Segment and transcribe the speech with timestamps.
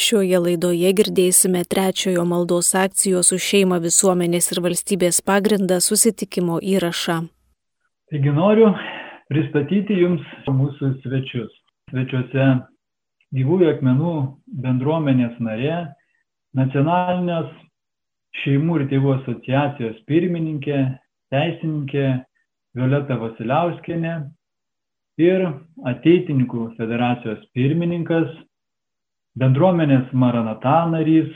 [0.00, 7.16] Šioje laidoje girdėsime trečiojo maldos akcijos už šeimą visuomenės ir valstybės pagrindą susitikimo įrašą.
[8.08, 8.70] Taigi noriu
[9.28, 11.52] pristatyti Jums mūsų svečius.
[11.92, 12.48] Svečiuose
[13.36, 14.14] gyvųjų akmenų
[14.64, 15.76] bendruomenės narė,
[16.56, 17.52] nacionalinės
[18.40, 20.82] šeimų ir tėvų asociacijos pirmininkė,
[21.34, 22.06] teisininkė
[22.78, 24.14] Violeta Vasiliauskinė
[25.20, 25.50] ir
[25.92, 28.30] ateitininkų federacijos pirmininkas
[29.38, 31.30] bendruomenės Maranata narys,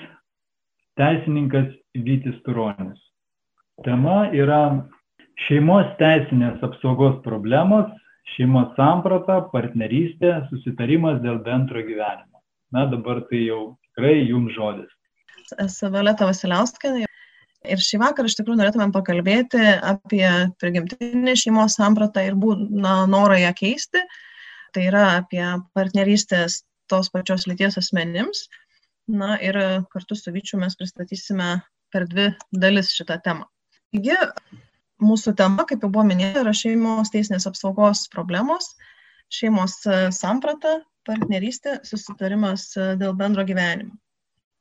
[0.98, 2.98] teisininkas Vytis Turonis.
[3.84, 4.86] Tema yra
[5.46, 7.90] šeimos teisinės apsaugos problemos,
[8.34, 12.42] šeimos samprata, partnerystė, susitarimas dėl bendro gyvenimo.
[12.74, 14.90] Na, dabar tai jau tikrai jums žodis.
[15.60, 17.04] Esu Violeta Vasiliauskinė
[17.64, 20.26] ir šį vakarą iš tikrųjų norėtumėm pakalbėti apie
[20.60, 24.02] prigimtinį šeimos sampratą ir būna norą ją keisti.
[24.74, 25.44] Tai yra apie
[25.76, 28.48] partnerystės tos pačios lyties asmenims.
[29.06, 29.56] Na ir
[29.92, 31.58] kartu su Vyčiu mes pristatysime
[31.92, 33.44] per dvi dalis šitą temą.
[33.92, 34.16] Taigi,
[35.04, 38.72] mūsų tema, kaip jau buvo minėta, yra šeimos teisinės apsaugos problemos,
[39.32, 39.76] šeimos
[40.16, 43.94] samprata, partnerystė, susitarimas dėl bendro gyvenimo.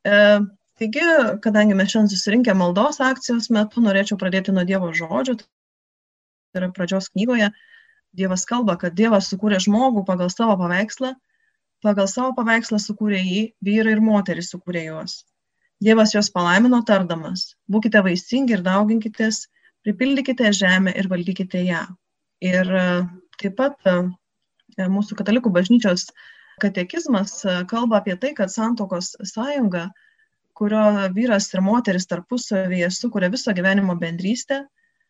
[0.04, 0.44] E,
[0.80, 1.06] taigi,
[1.44, 5.38] kadangi mes šiandien susirinkę maldos akcijos metu, norėčiau pradėti nuo Dievo žodžio.
[5.40, 7.50] Tai yra pradžios knygoje.
[8.14, 11.16] Dievas kalba, kad Dievas sukūrė žmogų pagal savo paveikslą
[11.84, 15.22] pagal savo paveikslą sukūrė jį, vyrai ir moteris sukūrė juos.
[15.84, 19.48] Dievas juos palaimino tardamas, būkite vaisingi ir dauginkitės,
[19.84, 21.84] pripildykite žemę ir valdykite ją.
[22.44, 22.86] Ir e,
[23.42, 23.98] taip pat e,
[24.96, 26.08] mūsų katalikų bažnyčios
[26.64, 29.90] katekizmas e, kalba apie tai, kad santokos sąjunga,
[30.56, 30.84] kurio
[31.18, 34.64] vyras ir moteris tarpusavyje sukuria viso gyvenimo bendrystę,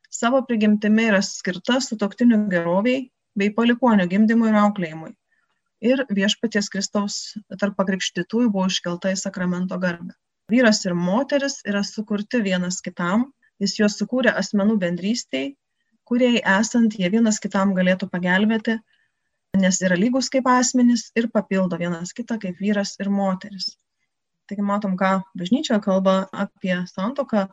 [0.09, 5.13] savo prigimtimi yra skirta sutoktinių geroviai bei palikuonio gimdymui ir auklėjimui
[5.83, 7.17] ir viešpaties Kristaus
[7.59, 10.15] tarp pakrikštytųjų buvo iškelta į sakramento garbę.
[10.51, 13.29] Vyras ir moteris yra sukurti vienas kitam,
[13.63, 15.53] jis juos sukūrė asmenų bendrystiai,
[16.07, 18.77] kuriai esant jie vienas kitam galėtų pagelbėti,
[19.59, 23.73] nes yra lygus kaip asmenys ir papildo vienas kitą kaip vyras ir moteris.
[24.49, 26.15] Taigi matom, ką bažnyčia kalba
[26.45, 27.45] apie santoką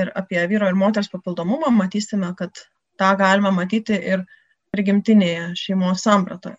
[0.00, 2.66] ir apie vyro ir moters papildomumą, matysime, kad
[3.00, 4.26] tą galima matyti ir
[4.74, 6.58] prigimtinėje šeimos sampratoje.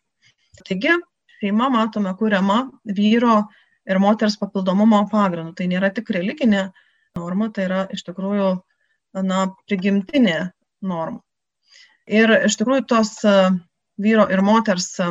[0.66, 0.94] Taigi,
[1.40, 2.64] šeima, matome, kuriama
[2.98, 3.44] vyro
[3.88, 5.54] ir moters papildomumo pagrindu.
[5.58, 6.68] Tai nėra tik religinė
[7.18, 8.50] norma, tai yra iš tikrųjų
[9.28, 10.40] na, prigimtinė
[10.82, 11.22] norma.
[12.08, 13.36] Ir iš tikrųjų tos e,
[14.00, 15.10] vyro ir moters e,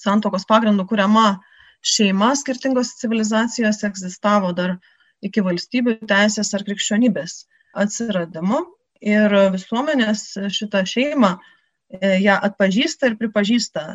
[0.00, 1.42] santokos pagrindų kuriama
[1.84, 4.78] šeima skirtingos civilizacijos egzistavo dar
[5.22, 7.42] iki valstybių teisės ar krikščionybės
[7.84, 8.62] atsiradimo.
[9.02, 13.86] Ir visuomenės šitą šeimą e, ją atpažįsta ir pripažįsta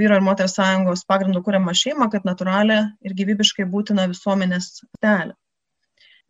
[0.00, 4.68] vyro ir moters sąjungos pagrindų kuriamą šeimą kaip natūralią ir gyvybiškai būtiną visuomenės
[5.04, 5.34] dalį.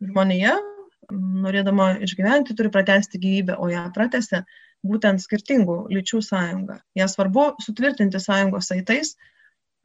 [0.03, 0.55] Žmonėje,
[1.45, 4.43] norėdama išgyventi, turi pratesti gyvybę, o ją pratęsia
[4.83, 6.81] būtent skirtingų lyčių sąjunga.
[6.99, 9.15] Ją svarbu sutvirtinti sąjungos saitais,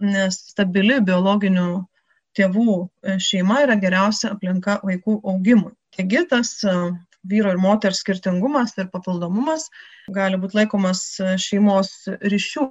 [0.03, 1.69] nes stabili biologinių
[2.39, 2.77] tėvų
[3.23, 5.73] šeima yra geriausia aplinka vaikų augimui.
[5.95, 6.75] Taigi tas e,
[7.31, 9.71] vyro ir moters skirtingumas ir papildomumas
[10.15, 11.03] gali būti laikomas
[11.47, 11.95] šeimos
[12.35, 12.69] ryšių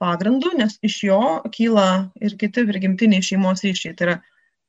[0.00, 1.22] pagrindu, nes iš jo
[1.54, 1.88] kyla
[2.24, 3.96] ir kiti prigimtiniai šeimos ryšiai.
[3.96, 4.18] Tai yra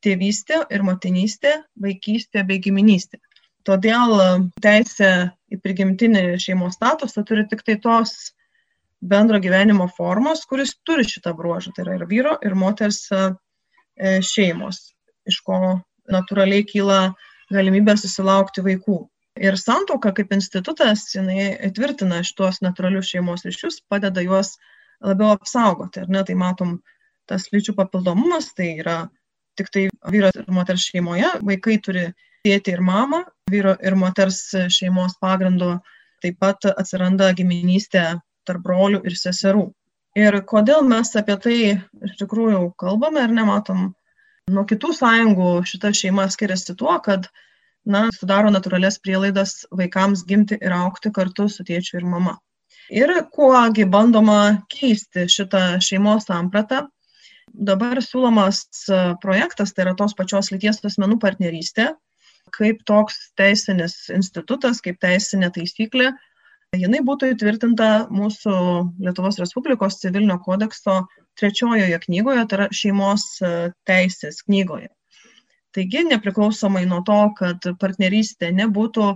[0.06, 3.22] tėvystė ir motinystė, vaikystė bei giminystė.
[3.68, 4.28] Todėl e,
[4.64, 5.12] teisė
[5.54, 8.34] į prigimtinį šeimos statusą turi tik tai tos
[9.02, 11.74] bendro gyvenimo formos, kuris turi šitą bruožą.
[11.76, 13.22] Tai yra ir vyro, ir moters e,
[13.98, 14.82] e, šeimos,
[15.30, 15.62] iš ko
[16.12, 17.02] natūraliai kyla
[17.54, 19.00] galimybė susilaukti vaikų.
[19.42, 24.58] Ir santoka kaip institutas, jinai tvirtina šitos natūralius šeimos ryšius, padeda juos
[25.04, 26.78] labiau apsaugoti, ar ne, tai matom
[27.30, 28.98] tas lyčių papildomumas, tai yra
[29.60, 32.06] tik tai vyras ir moters šeimoje, vaikai turi
[32.46, 34.42] tėtį ir mamą, vyro ir moters
[34.74, 35.76] šeimos pagrindu
[36.22, 38.06] taip pat atsiranda giminystė
[38.48, 39.68] tarp brolių ir seserų.
[40.20, 41.58] Ir kodėl mes apie tai
[42.08, 43.92] iš tikrųjų kalbame ir nematom,
[44.52, 47.30] nuo kitų sąjungų šita šeima skiriasi tuo, kad
[47.86, 52.38] na, sudaro natūralias prielaidas vaikams gimti ir aukti kartu su tėčiu ir mama.
[52.90, 56.88] Ir kuogi bandoma keisti šitą šeimos sampratą.
[57.52, 61.90] Dabar siūlomas e, projektas, tai yra tos pačios lyties asmenų partnerystė,
[62.56, 66.14] kaip toks teisinis institutas, kaip teisinė taisyklė,
[66.80, 68.56] jinai būtų įtvirtinta mūsų
[69.04, 71.02] Lietuvos Respublikos civilinio kodekso
[71.40, 73.54] trečiojoje knygoje, tai yra šeimos e,
[73.88, 74.90] teisės knygoje.
[75.76, 79.12] Taigi, nepriklausomai nuo to, kad partnerystė nebūtų,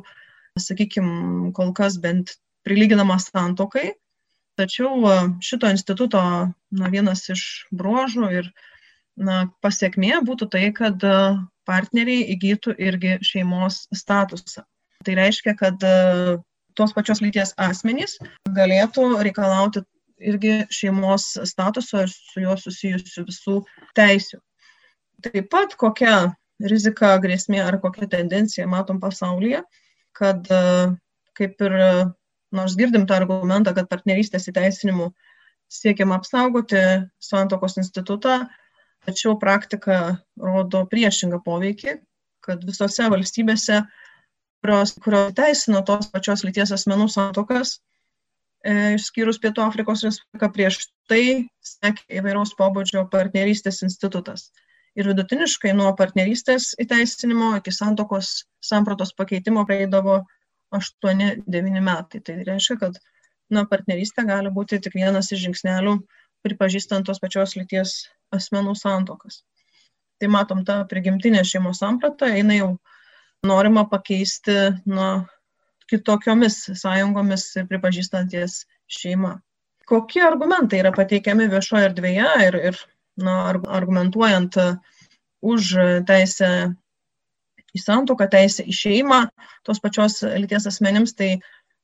[0.60, 3.94] sakykime, kol kas bent prilyginama santokai.
[4.56, 5.04] Tačiau
[5.44, 6.22] šito instituto
[6.72, 7.44] na, vienas iš
[7.76, 8.52] bruožų ir
[9.20, 11.04] na, pasiekmė būtų tai, kad
[11.68, 14.64] partneriai įgytų irgi šeimos statusą.
[15.06, 15.84] Tai reiškia, kad
[16.76, 18.18] tos pačios lyties asmenys
[18.56, 19.84] galėtų reikalauti
[20.20, 23.60] irgi šeimos statuso ir su juo susijusių visų
[23.98, 24.40] teisių.
[25.26, 26.16] Taip pat kokia
[26.64, 29.64] rizika, grėsmė ar kokia tendencija matom pasaulyje,
[30.16, 30.48] kad
[31.36, 31.76] kaip ir
[32.56, 35.12] nors girdim tą argumentą, kad partnerystės įteisinimu
[35.72, 36.82] siekiama apsaugoti
[37.22, 38.46] santokos institutą,
[39.06, 41.98] tačiau praktika rodo priešingą poveikį,
[42.46, 43.82] kad visose valstybėse,
[44.64, 47.80] kurios, kurios teisino tos pačios lyties asmenų santokas,
[48.66, 50.80] e, išskyrus Pietų Afrikos Respubliką, prieš
[51.10, 51.24] tai
[51.66, 54.50] sekė įvairaus pobūdžio partnerystės institutas.
[54.96, 60.22] Ir vidutiniškai nuo partnerystės įteisinimo iki santokos sampratos pakeitimo praeidavo
[60.78, 62.22] 8-9 metai.
[62.26, 63.00] Tai reiškia, kad
[63.54, 66.00] na, partnerystė gali būti tik vienas iš žingsnelių
[66.46, 67.96] pripažįstant tos pačios lyties
[68.36, 69.42] asmenų santokas.
[70.22, 72.70] Tai matom, ta prigimtinė šeimos samprata, jinai jau
[73.46, 74.56] norima pakeisti
[74.90, 75.26] na,
[75.92, 79.36] kitokiomis sąjungomis ir pripažįstant jas šeima.
[79.86, 82.80] Kokie argumentai yra pateikiami viešoje erdvėje ir, ir
[83.22, 84.58] na, argumentuojant
[85.46, 85.76] už
[86.10, 86.50] teisę
[87.76, 89.22] į santoką, teisę į šeimą
[89.68, 91.36] tos pačios lyties asmenims, tai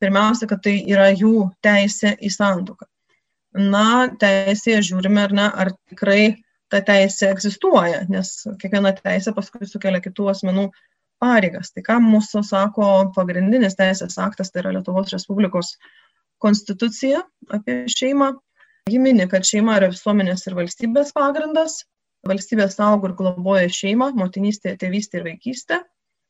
[0.02, 2.88] pirmiausia, kad tai yra jų teisė į santoką.
[3.52, 6.24] Na, teisėje žiūrime, ar ne, ar tikrai
[6.72, 10.70] ta teisė egzistuoja, nes kiekviena teisė paskui sukelia kitų asmenų
[11.22, 11.74] pareigas.
[11.76, 15.76] Tai ką mūsų sako pagrindinis teisės aktas, tai yra Lietuvos Respublikos
[16.42, 17.22] konstitucija
[17.52, 18.34] apie šeimą.
[18.90, 21.84] Ji mini, kad šeima yra visuomenės ir valstybės pagrindas,
[22.28, 25.80] valstybė saugo ir globoja šeimą, motinystę, tėvystę ir vaikystę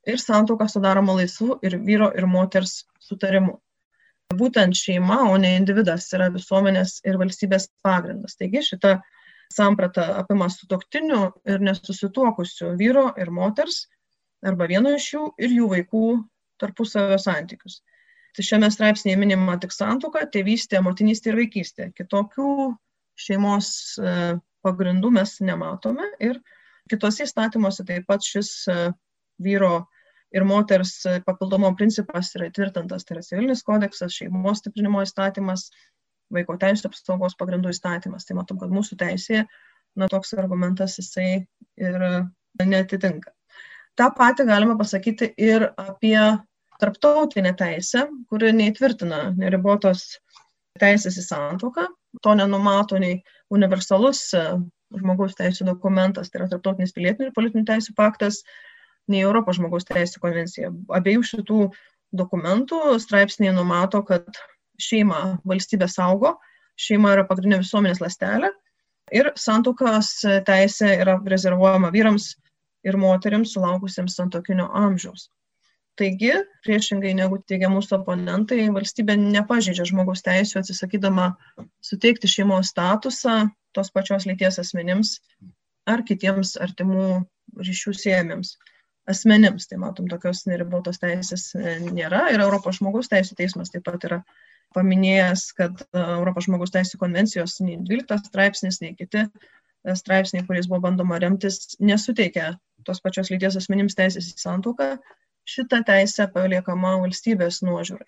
[0.08, 3.60] ir santoka sudaroma laisvų ir vyro ir moters sutarimu.
[4.38, 8.38] Būtent šeima, o ne individas yra visuomenės ir valstybės pagrindas.
[8.40, 8.96] Taigi šita
[9.52, 11.22] samprata apima sutoktinių
[11.52, 13.84] ir nesusituokusių vyro ir moters
[14.48, 16.06] arba vieno iš jų ir jų vaikų
[16.62, 17.82] tarpusavio santykius.
[18.32, 21.90] Tai šiame straipsnėje minima tik santuoka, tėvystė, motinystė ir vaikystė.
[21.98, 22.48] Kitokių
[23.20, 24.14] šeimos e,
[24.66, 26.40] pagrindų mes nematome ir
[26.92, 28.78] kitose įstatymuose taip pat šis e,
[29.42, 29.86] vyro
[30.31, 30.94] ir moters
[31.25, 35.69] papildomo principas yra įtvirtintas, tai yra civilinis kodeksas, šeimos stiprinimo įstatymas,
[36.31, 38.28] vaiko teisų apsaugos pagrindų įstatymas.
[38.28, 39.44] Tai matom, kad mūsų teisėje
[40.00, 41.44] na, toks argumentas jisai
[41.81, 42.08] ir
[42.62, 43.34] netitinka.
[44.00, 46.16] Ta pati galima pasakyti ir apie
[46.81, 50.06] tarptautinę teisę, kuri neįtvirtina neribotos
[50.80, 51.88] teisės į santoką,
[52.24, 53.22] to nenumato nei
[53.54, 54.44] universalus e,
[54.98, 58.42] žmogaus teisų dokumentas, tai yra Tarptautinis pilietinių ir politinių teisų paktas,
[59.12, 60.72] nei Europos žmogaus teisų konvencija.
[60.94, 61.60] Abiejų šitų
[62.16, 64.28] dokumentų straipsniai numato, kad
[64.82, 66.36] šeima valstybė saugo,
[66.80, 68.52] šeima yra pagrindinė visuomenės lastelė
[69.16, 70.14] ir santokos
[70.48, 72.32] teisė yra rezervuojama vyrams
[72.88, 75.30] ir moteriams sulaukusiems santokinio amžiaus.
[76.00, 76.32] Taigi,
[76.64, 81.34] priešingai negu teigia mūsų oponentai, valstybė nepažeidžia žmogaus teisų atsisakydama
[81.84, 83.42] suteikti šeimos statusą
[83.76, 85.18] tos pačios lyties asmenims
[85.92, 87.08] ar kitiems artimų
[87.68, 88.56] ryšių siejamiems
[89.12, 89.68] asmenims.
[89.68, 94.22] Tai matom, tokios neribotos teisės e, nėra ir Europos žmogaus teisų teismas taip pat yra
[94.78, 99.32] paminėjęs, kad e, Europos žmogaus teisų konvencijos nei 12 straipsnis, nei kiti e,
[99.98, 102.54] straipsniai, kuriais buvo bandoma remtis, nesuteikia
[102.88, 104.96] tos pačios lyties asmenims teisės į santuoką
[105.50, 108.07] šita teisė paliekama valstybės nuožiūrai.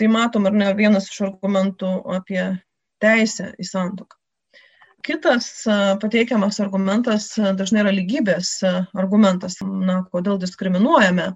[0.00, 2.42] Tai matom ar ne vienas iš argumentų apie
[3.04, 4.16] teisę į santoką.
[5.04, 5.48] Kitas
[6.00, 11.30] pateikiamas argumentas dažnai yra lygybės argumentas, na, kodėl diskriminuojame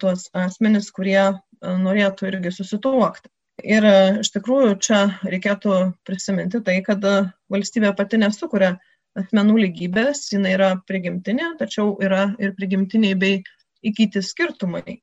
[0.00, 1.22] tuos asmenis, kurie
[1.62, 3.32] norėtų irgi susituokti.
[3.64, 3.86] Ir
[4.22, 7.02] iš tikrųjų čia reikėtų prisiminti tai, kad
[7.50, 8.76] valstybė pati nesukuria
[9.18, 13.40] asmenų lygybės, jinai yra prigimtinė, tačiau yra ir prigimtiniai bei
[13.86, 15.00] įgyti skirtumai.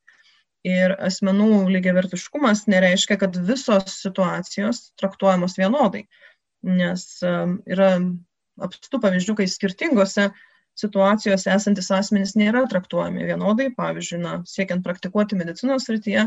[0.65, 6.07] Ir asmenų lygiavertiškumas nereiškia, kad visos situacijos traktuojamos vienodai,
[6.65, 7.91] nes um, yra
[8.65, 10.31] apstų pavyzdžių, kai skirtingose
[10.79, 13.69] situacijose esantis asmenys nėra traktuojami vienodai.
[13.77, 16.25] Pavyzdžiui, na, siekiant praktikuoti medicinos srityje,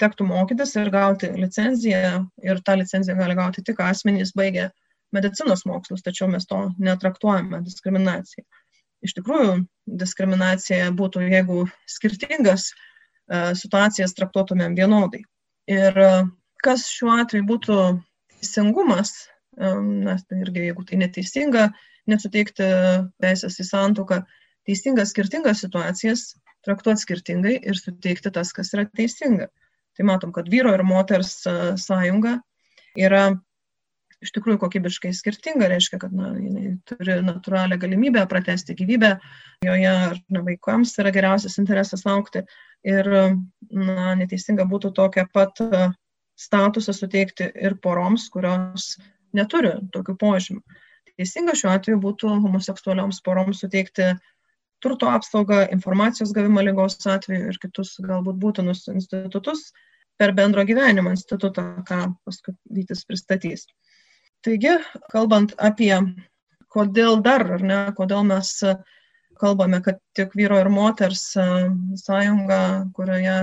[0.00, 4.68] tektų mokytis ir gauti licenciją ir tą licenciją gali gauti tik asmenys baigę
[5.16, 8.44] medicinos mokslus, tačiau mes to netraktuojame diskriminaciją
[9.04, 9.54] iš tikrųjų
[10.00, 15.22] diskriminacija būtų, jeigu skirtingas e, situacijas traktuotumėm vienodai.
[15.70, 16.10] Ir e,
[16.64, 17.78] kas šiuo atveju būtų
[18.34, 19.14] teisingumas,
[19.56, 19.72] e,
[20.08, 21.70] nes tai irgi, jeigu tai neteisinga,
[22.10, 22.68] nesuteikti
[23.22, 24.22] teisės į santuoką,
[24.68, 26.30] teisinga skirtingas situacijas
[26.66, 29.48] traktuoti skirtingai ir suteikti tas, kas yra teisinga.
[29.96, 31.40] Tai matom, kad vyro ir moters
[31.80, 32.38] sąjunga
[32.98, 33.30] yra
[34.24, 39.14] iš tikrųjų kokybiškai skirtinga, reiškia, kad na, jinai turi natūralią galimybę pratesti gyvybę,
[39.64, 39.94] joje
[40.32, 42.44] na, vaikams yra geriausias interesas aukti
[42.86, 45.64] ir na, neteisinga būtų tokią pat
[46.40, 48.94] statusą suteikti ir poroms, kurios
[49.36, 50.80] neturi tokių požymių.
[51.20, 54.14] Teisinga šiuo atveju būtų homoseksualioms poroms suteikti
[54.80, 59.66] turto apsaugą, informacijos gavimą lygos atveju ir kitus galbūt būtinus institutus
[60.20, 63.66] per bendro gyvenimo institutą, ką paskui Vytis pristatys.
[64.46, 64.76] Taigi,
[65.12, 65.94] kalbant apie
[66.72, 68.52] kodėl dar, ar ne, kodėl mes
[69.40, 71.24] kalbame, kad tik vyro ir moters
[72.04, 72.60] sąjunga,
[72.96, 73.36] kurioje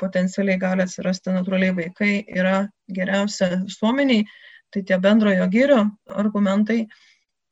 [0.00, 4.26] potencialiai gali atsirasti natūraliai vaikai, yra geriausia visuomeniai,
[4.70, 5.80] tai tie bendrojo gyrio
[6.22, 6.84] argumentai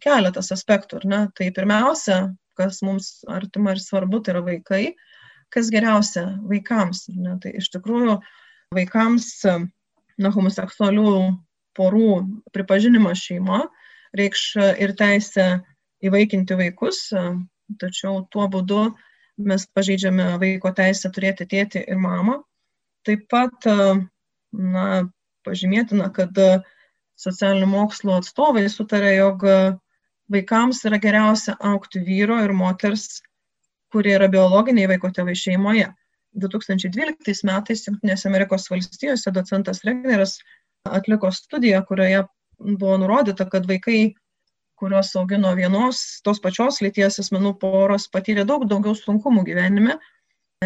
[0.04, 1.02] keletas aspektų.
[1.08, 1.24] Ne?
[1.34, 2.18] Tai pirmiausia,
[2.58, 4.82] kas mums artima ir svarbu, tai yra vaikai.
[5.54, 7.06] Kas geriausia vaikams?
[7.16, 7.38] Ne?
[7.42, 8.18] Tai iš tikrųjų
[8.76, 11.12] vaikams na, homoseksualių
[11.78, 12.22] porų
[12.54, 13.62] pripažinimas šeima
[14.18, 14.44] reikš
[14.84, 15.48] ir teisę
[16.04, 17.08] įvaikinti vaikus,
[17.80, 18.82] tačiau tuo būdu
[19.38, 22.40] mes pažeidžiame vaiko teisę turėti tėtį ir mamą.
[23.06, 23.68] Taip pat,
[24.52, 24.86] na,
[25.46, 26.34] pažymėtina, kad
[27.18, 29.46] socialinių mokslo atstovai sutarė, jog
[30.32, 33.22] vaikams yra geriausia aukti vyro ir moters,
[33.92, 35.88] kurie yra biologiniai vaiko tėvai šeimoje.
[36.38, 40.36] 2012 metais Junktinėse Amerikos valstijose docentas Regneris
[40.84, 42.24] atliko studiją, kurioje
[42.58, 44.14] buvo nurodyta, kad vaikai,
[44.78, 49.98] kuriuos augino vienos, tos pačios lyties asmenų poros, patyrė daug daugiau sunkumų gyvenime,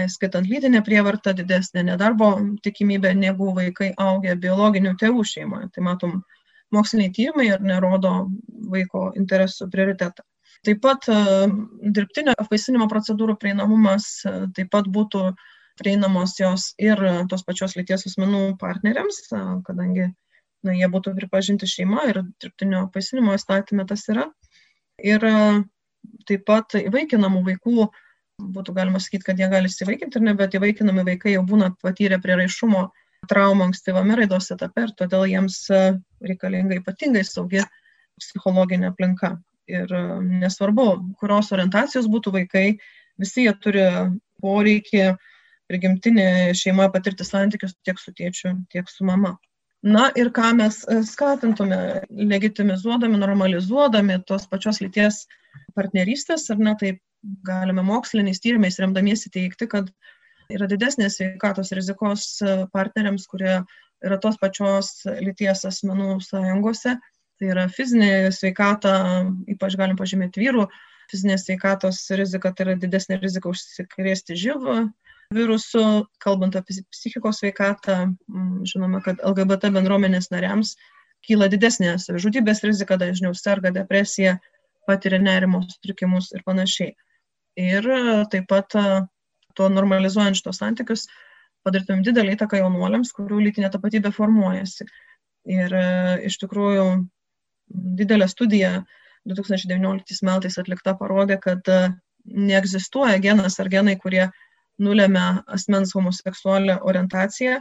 [0.08, 5.68] skaitant lytinę prievartą, didesnė nedarbo tikimybė negu vaikai augę biologinių tėvų šeimoje.
[5.72, 6.20] Tai matom,
[6.72, 8.12] moksliniai tyrimai ir nerodo
[8.72, 10.24] vaiko interesų prioritetą.
[10.62, 11.16] Taip pat e,
[11.96, 15.32] dirbtinio apvaisinimo procedūrų prieinamumas e, taip pat būtų
[15.80, 17.00] prieinamos jos ir
[17.30, 19.22] tos pačios lyties asmenų partneriams,
[19.66, 20.08] kadangi
[20.66, 24.28] na, jie būtų pripažinti šeima ir dirbtinio paisinimo įstatymė tas yra.
[25.02, 25.24] Ir
[26.28, 27.86] taip pat įvaikinamų vaikų,
[28.42, 32.18] būtų galima sakyti, kad jie gali įsivaikinti ir ne, bet įvaikinami vaikai jau būna patyrę
[32.22, 32.88] priraišumo
[33.30, 35.58] traumą ankstyvame raidos etape ir todėl jiems
[36.26, 37.62] reikalinga ypatingai saugi
[38.20, 39.36] psichologinė aplinka.
[39.70, 39.92] Ir
[40.42, 40.86] nesvarbu,
[41.20, 42.64] kurios orientacijos būtų vaikai,
[43.20, 43.84] visi jie turi
[44.42, 45.04] poreikį
[45.72, 49.38] prigimtinė šeima patirti santykius tiek su tėčiu, tiek su mama.
[49.82, 51.78] Na ir ką mes e, skatintume,
[52.32, 55.24] legitimizuodami, normalizuodami tos pačios lyties
[55.74, 56.92] partnerystės, ar ne, tai
[57.46, 59.90] galime moksliniais tyrimais remdamiesi teikti, kad
[60.52, 63.56] yra didesnės sveikatos rizikos e, partneriams, kurie
[64.02, 66.96] yra tos pačios lyties asmenų sąjungose.
[67.40, 68.94] Tai yra fizinė sveikata,
[69.50, 70.68] ypač galim pažymėti vyrų,
[71.10, 74.84] fizinė sveikatos rizika, tai yra didesnė rizika užsikrėsti žyvą
[75.36, 75.84] virusų,
[76.22, 77.98] kalbant apie psichikos sveikatą,
[78.68, 80.76] žinome, kad LGBT bendruomenės nariams
[81.26, 84.38] kyla didesnė savižudybės rizika, dažniau serga depresija,
[84.88, 86.94] patiria nerimo sutrikimus ir panašiai.
[87.60, 87.86] Ir
[88.32, 88.74] taip pat
[89.56, 91.06] tuo normalizuojant šitos santykius
[91.62, 94.88] padarytumėm didelį įtaką jaunuoliams, kurių lytinė tapatybė formuojasi.
[95.52, 95.74] Ir
[96.26, 96.86] iš tikrųjų
[98.00, 98.72] didelė studija
[99.28, 101.68] 2019 metais atlikta parodė, kad
[102.24, 104.26] neegzistuoja genas ar genai, kurie
[104.82, 105.26] nulėmė
[105.56, 107.60] asmens homoseksualią orientaciją.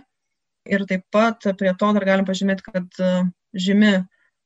[0.70, 3.12] Ir taip pat prie to dar galim pažymėti, kad e,
[3.58, 3.94] žymi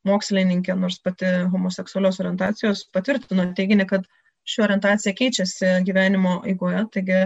[0.08, 4.06] mokslininkė, nors pati homoseksualios orientacijos, patvirtino teiginį, kad
[4.48, 7.26] ši orientacija keičiasi gyvenimo eigoje, taigi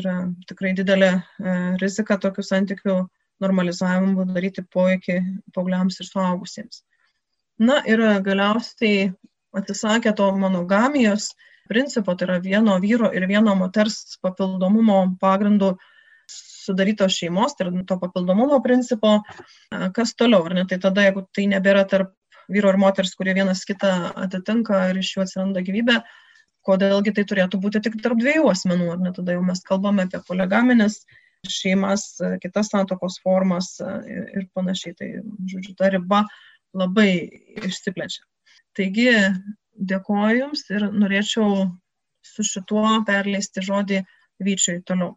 [0.00, 0.16] yra
[0.48, 2.96] tikrai didelė e, rizika tokių santykių
[3.44, 5.20] normalizavimų daryti poveikį
[5.54, 6.82] paaugliams ir suaugusiems.
[7.62, 9.12] Na ir galiausiai
[9.54, 11.30] atsisakė to monogamijos
[11.68, 15.74] principo, tai yra vieno vyro ir vieno moters papildomumo pagrindų
[16.30, 19.18] sudarytos šeimos, tai yra to papildomumo principo,
[19.96, 22.14] kas toliau, ar ne, tai tada, jeigu tai nebėra tarp
[22.52, 23.90] vyro ir moters, kurie vienas kitą
[24.26, 26.00] atitinka ir iš jų atsiranda gyvybė,
[26.64, 30.20] kodėlgi tai turėtų būti tik tarp dviejų asmenų, ar ne, tada jau mes kalbame apie
[30.28, 31.02] poligaminės
[31.44, 32.06] šeimas,
[32.40, 35.10] kitas santokos formas ir panašiai, tai,
[35.50, 36.22] žodžiu, ta riba
[36.74, 37.10] labai
[37.68, 38.24] išsiplečia.
[38.74, 39.10] Taigi,
[39.74, 41.66] dėkoju Jums ir norėčiau
[42.24, 44.02] su šituo perleisti žodį
[44.44, 45.14] Vyčiui toliau.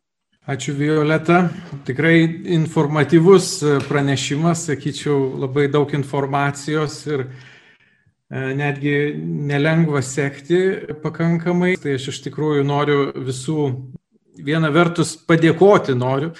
[0.47, 1.49] Ačiū Violeta.
[1.83, 2.21] Tikrai
[2.55, 3.49] informatyvus
[3.89, 10.61] pranešimas, sakyčiau, labai daug informacijos ir e, netgi nelengva sekti
[11.03, 11.73] pakankamai.
[11.83, 13.65] Tai aš iš tikrųjų noriu visų,
[14.43, 16.33] viena vertus padėkoti noriu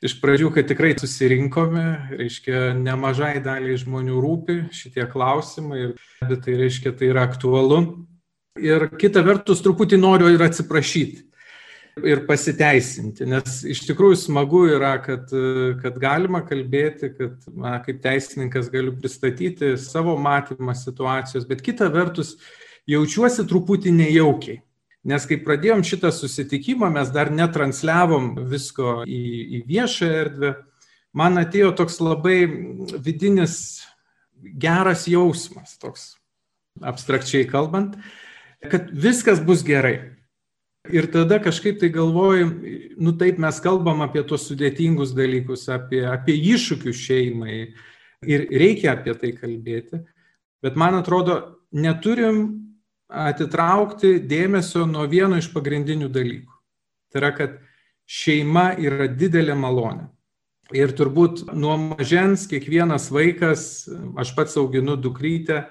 [0.00, 5.90] iš pradžių, kad tikrai susirinkome, reiškia, nemažai daliai žmonių rūpi šitie klausimai,
[6.24, 7.82] bet tai reiškia, tai yra aktualu.
[8.60, 11.26] Ir kita vertus, truputį noriu ir atsiprašyti.
[12.06, 15.28] ir pasiteisinti, nes iš tikrųjų smagu yra, kad,
[15.82, 22.36] kad galima kalbėti, kad na, kaip teisininkas galiu pristatyti savo matymą situacijos, bet kita vertus
[22.88, 24.62] jaučiuosi truputį nejaukiai.
[25.08, 29.20] Nes kai pradėjom šitą susitikimą, mes dar netransliavom visko į,
[29.56, 30.50] į viešą erdvę,
[31.16, 32.42] man atėjo toks labai
[33.00, 33.54] vidinis
[34.60, 36.14] geras jausmas, toks
[36.84, 37.96] abstrakčiai kalbant,
[38.60, 40.18] kad viskas bus gerai.
[40.88, 42.46] Ir tada kažkaip tai galvoju,
[43.00, 47.58] nu taip mes kalbam apie tos sudėtingus dalykus, apie, apie iššūkius šeimai
[48.24, 50.00] ir reikia apie tai kalbėti,
[50.64, 51.36] bet man atrodo,
[51.72, 52.69] neturim
[53.10, 56.56] atitraukti dėmesio nuo vieno iš pagrindinių dalykų.
[57.10, 57.58] Tai yra, kad
[58.10, 60.08] šeima yra didelė malonė.
[60.74, 63.88] Ir turbūt nuo mažens kiekvienas vaikas,
[64.22, 65.64] aš pats auginu dukrytę,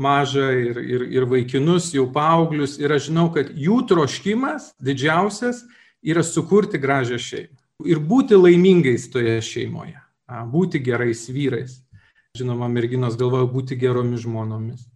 [0.00, 2.78] mažą ir, ir, ir vaikinus, jau paauglius.
[2.80, 5.66] Ir aš žinau, kad jų troškimas didžiausias
[6.00, 7.60] yra sukurti gražią šeimą.
[7.84, 9.98] Ir būti laimingais toje šeimoje.
[10.48, 11.76] Būti gerais vyrais.
[12.36, 14.86] Žinoma, merginos galvoja būti geromis žmonomis.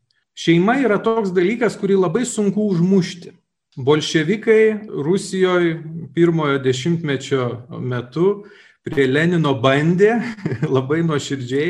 [0.41, 3.35] Šeima yra toks dalykas, kurį labai sunku užmušti.
[3.77, 5.75] Bolševikai Rusijoje
[6.15, 7.49] pirmojo dešimtmečio
[7.85, 8.47] metu
[8.87, 10.15] prie Lenino bandė
[10.77, 11.69] labai nuoširdžiai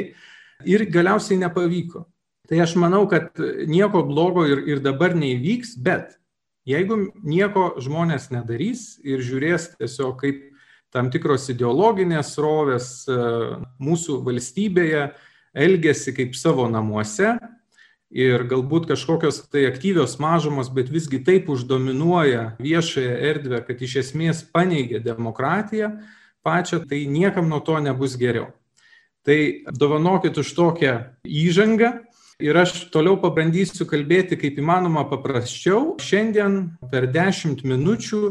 [0.71, 2.05] ir galiausiai nepavyko.
[2.47, 3.35] Tai aš manau, kad
[3.67, 6.15] nieko blogo ir, ir dabar neįvyks, bet
[6.69, 10.45] jeigu nieko žmonės nedarys ir žiūrės tiesiog kaip
[10.95, 13.19] tam tikros ideologinės rovės e,
[13.83, 15.09] mūsų valstybėje
[15.55, 17.35] elgesi kaip savo namuose
[18.11, 24.43] ir galbūt kažkokios tai aktyvios mažumos, bet visgi taip uždominuoja viešąją erdvę, kad iš esmės
[24.43, 25.95] paneigia demokratiją
[26.43, 28.50] pačią, tai niekam nuo to nebus geriau.
[29.23, 29.38] Tai
[29.76, 31.90] dovanokit už tokią įžangą
[32.40, 35.99] ir aš toliau pabandysiu kalbėti kaip įmanoma paprasčiau.
[36.00, 38.23] Šiandien per 10 minučių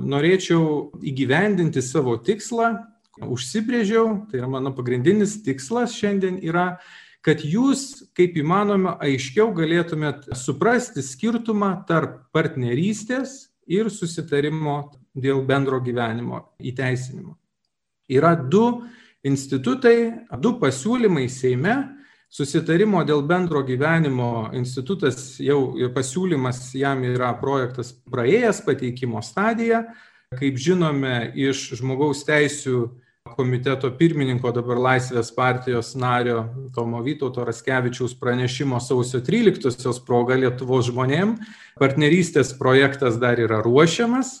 [0.00, 2.72] norėčiau įgyvendinti savo tikslą,
[3.20, 6.80] užsibrėžiau, tai yra mano pagrindinis tikslas šiandien yra,
[7.24, 14.80] kad jūs kaip įmanoma aiškiau galėtumėt suprasti skirtumą tarp partnerystės ir susitarimo
[15.14, 17.36] dėl bendro gyvenimo įteisinimo.
[18.10, 18.82] Yra du
[19.26, 21.76] institutai, du pasiūlymai Seime,
[22.30, 29.80] Susitarimo dėl bendro gyvenimo institutas jau pasiūlymas jam yra projektas praėjęs pateikimo stadiją.
[30.38, 32.84] Kaip žinome iš žmogaus teisų
[33.36, 41.36] komiteto pirmininko dabar Laisvės partijos nario Tomo Vytauto Raskevičiaus pranešimo sausio 13-osios proga Lietuvos žmonėm,
[41.80, 44.40] partnerystės projektas dar yra ruošiamas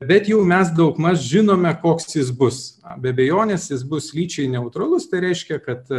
[0.00, 2.78] bet jau mes daugmaž žinome, koks jis bus.
[3.02, 5.90] Be bejonės jis bus lyčiai neutralus, tai reiškia, kad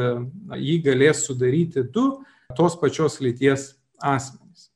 [0.56, 2.22] jį galės sudaryti du
[2.56, 4.70] tos pačios lyties asmenys.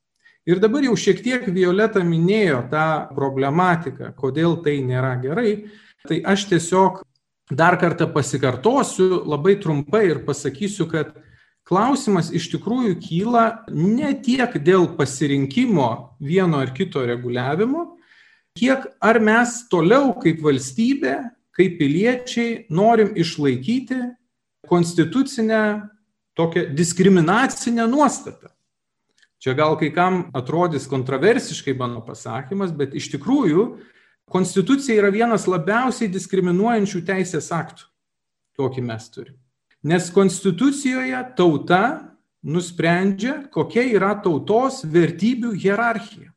[0.44, 5.70] Ir dabar jau šiek tiek Violeta minėjo tą problematiką, kodėl tai nėra gerai,
[6.04, 7.00] tai aš tiesiog
[7.50, 11.12] dar kartą pasikartosiu labai trumpai ir pasakysiu, kad
[11.68, 17.94] klausimas iš tikrųjų kyla ne tiek dėl pasirinkimo vieno ar kito reguliavimo,
[18.56, 21.16] kiek ar mes toliau kaip valstybė,
[21.54, 24.00] kaip piliečiai norim išlaikyti
[24.68, 25.62] konstitucinę
[26.34, 28.50] tokią diskriminacinę nuostatą.
[29.38, 33.66] Čia gal kai kam atrodys kontroversiškai mano pasakymas, bet iš tikrųjų
[34.30, 37.88] konstitucija yra vienas labiausiai diskriminuojančių teisės aktų,
[38.58, 39.40] kokį mes turime.
[39.84, 41.82] Nes konstitucijoje tauta
[42.44, 46.30] nusprendžia, kokia yra tautos vertybių hierarchija.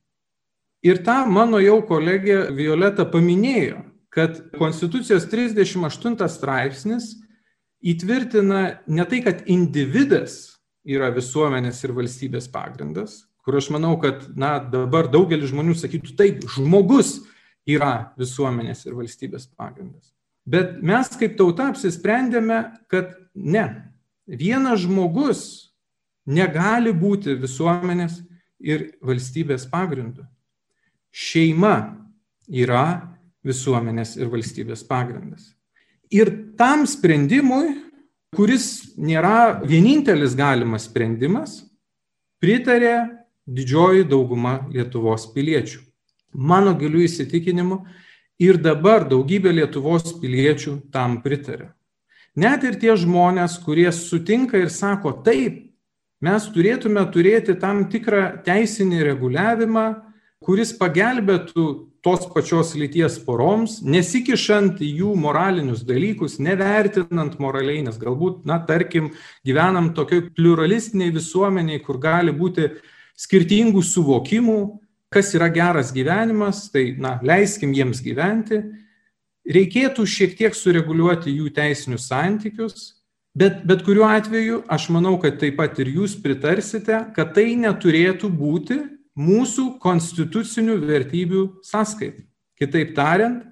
[0.85, 3.81] Ir tą mano jau kolegė Violeta paminėjo,
[4.13, 7.15] kad Konstitucijos 38 straipsnis
[7.83, 14.57] įtvirtina ne tai, kad individas yra visuomenės ir valstybės pagrindas, kur aš manau, kad na,
[14.59, 17.17] dabar daugelis žmonių sakytų, taip, žmogus
[17.67, 20.13] yra visuomenės ir valstybės pagrindas.
[20.47, 23.65] Bet mes kaip tauta apsisprendėme, kad ne,
[24.27, 25.41] vienas žmogus
[26.27, 28.21] negali būti visuomenės
[28.63, 30.23] ir valstybės pagrindu
[31.17, 31.75] šeima
[32.47, 32.85] yra
[33.47, 35.53] visuomenės ir valstybės pagrindas.
[36.13, 37.75] Ir tam sprendimui,
[38.35, 41.61] kuris nėra vienintelis galimas sprendimas,
[42.43, 43.07] pritarė
[43.47, 45.81] didžioji dauguma Lietuvos piliečių.
[46.37, 47.81] Mano giliu įsitikinimu
[48.37, 51.71] ir dabar daugybė Lietuvos piliečių tam pritarė.
[52.37, 55.63] Net ir tie žmonės, kurie sutinka ir sako, taip,
[56.21, 59.87] mes turėtume turėti tam tikrą teisinį reguliavimą,
[60.45, 61.65] kuris pagelbėtų
[62.05, 69.09] tos pačios lyties poroms, nesikišant į jų moralinius dalykus, nevertinant moraliai, nes galbūt, na, tarkim,
[69.41, 72.69] gyvenam tokioj pluralistiniai visuomeniai, kur gali būti
[73.17, 74.61] skirtingų suvokimų
[75.13, 78.59] kas yra geras gyvenimas, tai, na, leiskim jiems gyventi,
[79.47, 82.91] reikėtų šiek tiek sureguliuoti jų teisinius santykius,
[83.37, 88.29] bet bet kuriuo atveju aš manau, kad taip pat ir jūs pritarsite, kad tai neturėtų
[88.33, 88.81] būti
[89.17, 92.25] mūsų konstitucinių vertybių sąskaita.
[92.57, 93.45] Kitaip tariant,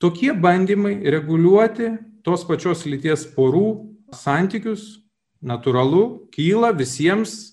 [0.00, 1.92] tokie bandymai reguliuoti
[2.24, 3.68] tos pačios lyties porų
[4.16, 4.98] santykius
[5.40, 7.49] natūralu kyla visiems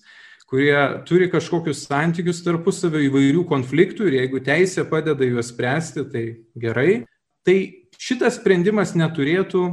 [0.48, 6.24] kurie turi kažkokius santykius tarpusavio įvairių konfliktų ir jeigu teisė padeda juos spręsti, tai
[6.56, 7.04] gerai.
[7.44, 7.56] Tai
[8.00, 9.66] šitas sprendimas neturėtų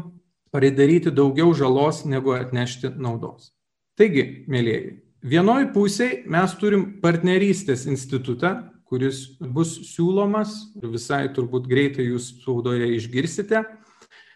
[0.56, 3.52] padaryti daugiau žalos negu atnešti naudos.
[3.96, 4.92] Taigi, mėlyjeji,
[5.24, 13.64] vienoj pusėje mes turim partnerystės institutą, kuris bus siūlomas visai turbūt greitai jūs spaudoje išgirsite.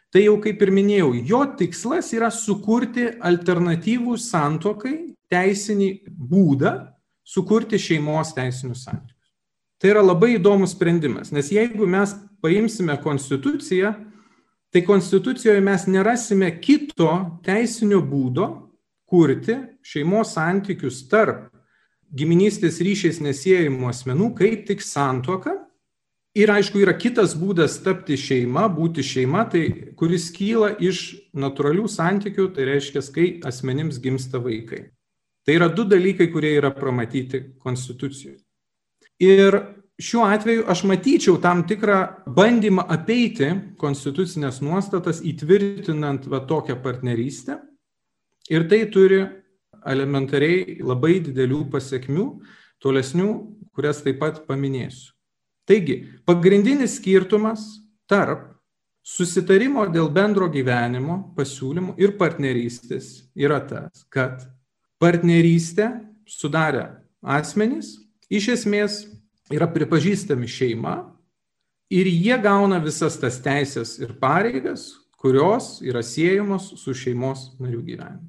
[0.10, 4.96] Tai jau kaip ir minėjau, jo tikslas yra sukurti alternatyvų santokai
[5.30, 6.74] teisinį būdą
[7.30, 9.30] sukurti šeimos teisinius santykius.
[9.80, 13.94] Tai yra labai įdomus sprendimas, nes jeigu mes paimsime konstituciją,
[14.74, 17.12] tai konstitucijoje mes nerasime kito
[17.46, 18.50] teisinio būdo
[19.10, 21.48] kurti šeimos santykius tarp
[22.10, 25.56] giminystės ryšiais nesėjimų asmenų, kaip tik santuoka.
[26.38, 29.64] Ir aišku, yra kitas būdas tapti šeima, būti šeima, tai
[29.98, 31.02] kuris kyla iš
[31.34, 34.92] natūralių santykių, tai reiškia, kai asmenims gimsta vaikai.
[35.46, 38.38] Tai yra du dalykai, kurie yra pramatyti Konstitucijoje.
[39.26, 39.58] Ir
[40.00, 42.00] šiuo atveju aš matyčiau tam tikrą
[42.38, 43.50] bandymą apeiti
[43.82, 47.58] konstitucinės nuostatas, įtvirtinant va tokią partnerystę.
[48.54, 49.24] Ir tai turi
[49.86, 52.26] elementariai labai didelių pasiekmių,
[52.84, 53.30] tolesnių,
[53.74, 55.16] kurias taip pat paminėsiu.
[55.70, 57.62] Taigi, pagrindinis skirtumas
[58.10, 58.48] tarp
[59.06, 64.48] susitarimo dėl bendro gyvenimo pasiūlymų ir partnerystės yra tas, kad
[64.98, 65.92] partnerystę
[66.26, 66.88] sudarę
[67.22, 68.00] asmenys
[68.34, 69.04] iš esmės
[69.54, 70.96] yra pripažįstami šeima
[71.94, 74.90] ir jie gauna visas tas teisės ir pareigas,
[75.22, 78.26] kurios yra siejamos su šeimos narių gyvenimu.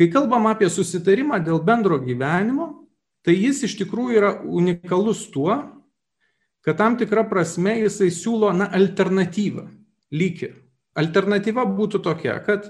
[0.00, 2.70] Kai kalbam apie susitarimą dėl bendro gyvenimo,
[3.20, 5.58] tai jis iš tikrųjų yra unikalus tuo,
[6.64, 9.66] kad tam tikra prasme jisai siūlo na, alternatyvą,
[10.12, 10.50] lygį.
[11.00, 12.68] Alternatyva būtų tokia, kad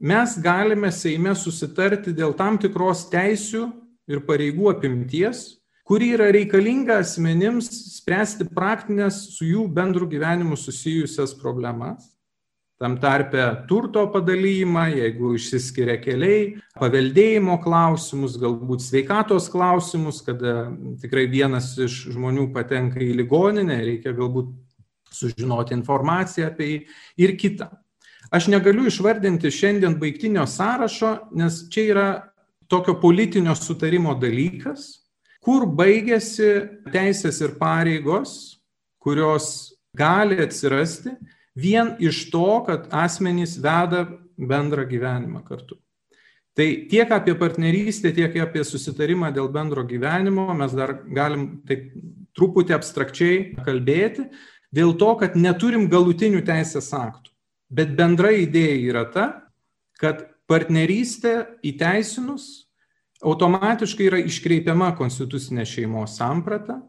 [0.00, 3.66] mes galime Seime susitarti dėl tam tikros teisių
[4.10, 12.10] ir pareigų apimties, kuri yra reikalinga asmenims spręsti praktinės su jų bendru gyvenimu susijusias problemas.
[12.80, 16.44] Tam tarpe turto padalymą, jeigu išsiskiria keliai,
[16.80, 20.70] paveldėjimo klausimus, galbūt sveikatos klausimus, kada
[21.02, 24.54] tikrai vienas iš žmonių patenka į ligoninę, reikia galbūt
[25.12, 26.78] sužinoti informaciją apie jį
[27.26, 27.68] ir kitą.
[28.32, 32.06] Aš negaliu išvardinti šiandien baigtinio sąrašo, nes čia yra
[32.70, 35.02] tokio politinio sutarimo dalykas,
[35.44, 36.48] kur baigėsi
[36.94, 38.62] teisės ir pareigos,
[39.04, 41.12] kurios gali atsirasti
[41.56, 45.78] vien iš to, kad asmenys veda bendrą gyvenimą kartu.
[46.56, 51.92] Tai tiek apie partnerystę, tiek apie susitarimą dėl bendro gyvenimo mes dar galim taip
[52.36, 54.26] truputį abstrakčiai kalbėti,
[54.74, 57.30] dėl to, kad neturim galutinių teisės aktų.
[57.70, 59.26] Bet bendra idėja yra ta,
[60.00, 62.66] kad partnerystė įteisinus
[63.22, 66.80] automatiškai yra iškreipiama konstitucinė šeimos samprata,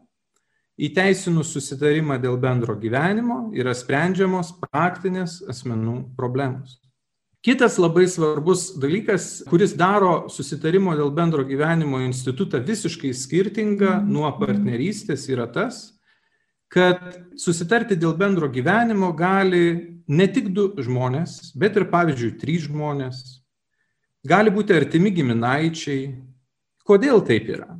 [0.82, 6.78] įteisinus susitarimą dėl bendro gyvenimo yra sprendžiamos praktinės asmenų problemos.
[7.42, 15.26] Kitas labai svarbus dalykas, kuris daro susitarimo dėl bendro gyvenimo institutą visiškai skirtingą nuo partnerystės,
[15.26, 15.88] yra tas,
[16.70, 17.02] kad
[17.34, 19.64] susitarti dėl bendro gyvenimo gali
[20.06, 23.24] ne tik du žmonės, bet ir pavyzdžiui trys žmonės.
[24.22, 26.12] Gali būti artimi giminaičiai.
[26.86, 27.72] Kodėl taip yra?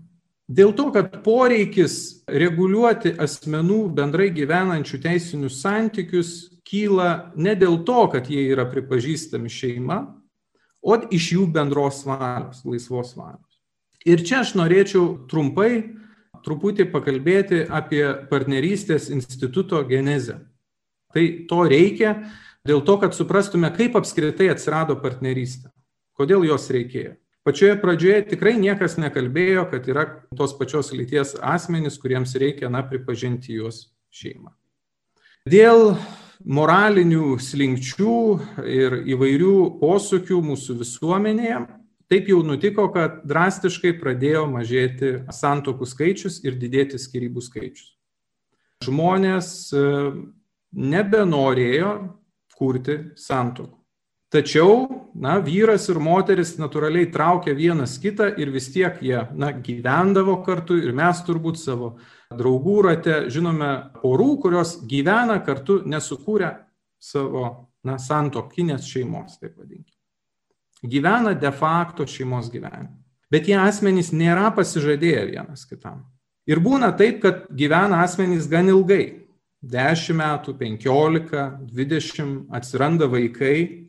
[0.50, 6.32] Dėl to, kad poreikis reguliuoti asmenų bendrai gyvenančių teisinius santykius
[6.66, 10.02] kyla ne dėl to, kad jie yra pripažįstami šeima,
[10.82, 13.58] o iš jų bendros valios, laisvos valios.
[14.02, 15.94] Ir čia aš norėčiau trumpai
[16.42, 20.40] truputį pakalbėti apie partnerystės instituto genezę.
[21.14, 22.16] Tai to reikia
[22.66, 25.70] dėl to, kad suprastume, kaip apskritai atsirado partnerystė.
[26.18, 27.14] Kodėl jos reikėjo.
[27.42, 30.06] Pačioje pradžioje tikrai niekas nekalbėjo, kad yra
[30.38, 34.52] tos pačios lyties asmenys, kuriems reikia, na, pripažinti juos šeimą.
[35.50, 35.96] Dėl
[36.46, 38.18] moralinių slinkčių
[38.62, 41.64] ir įvairių posūkių mūsų visuomenėje
[42.12, 47.86] Taip jau nutiko, kad drastiškai pradėjo mažėti santokų skaičius ir didėti skirybų skaičius.
[48.84, 49.84] Žmonės e,
[50.76, 51.92] nebenorėjo
[52.52, 53.78] kurti santokų.
[54.32, 60.38] Tačiau, na, vyras ir moteris natūraliai traukia vienas kitą ir vis tiek jie, na, gyvendavo
[60.46, 61.90] kartu ir mes turbūt savo
[62.32, 63.68] draugų rate, žinome
[64.00, 66.48] porų, kurios gyvena kartu nesukūrę
[66.96, 67.44] savo,
[67.84, 70.00] na, santokinės šeimos, taip vadinkime.
[70.88, 72.96] Gyvena de facto šeimos gyvenimą.
[73.32, 76.06] Bet tie asmenys nėra pasižadėję vienas kitam.
[76.48, 79.28] Ir būna taip, kad gyvena asmenys gan ilgai.
[79.62, 83.81] 10 metų, 15, 20, atsiranda vaikai,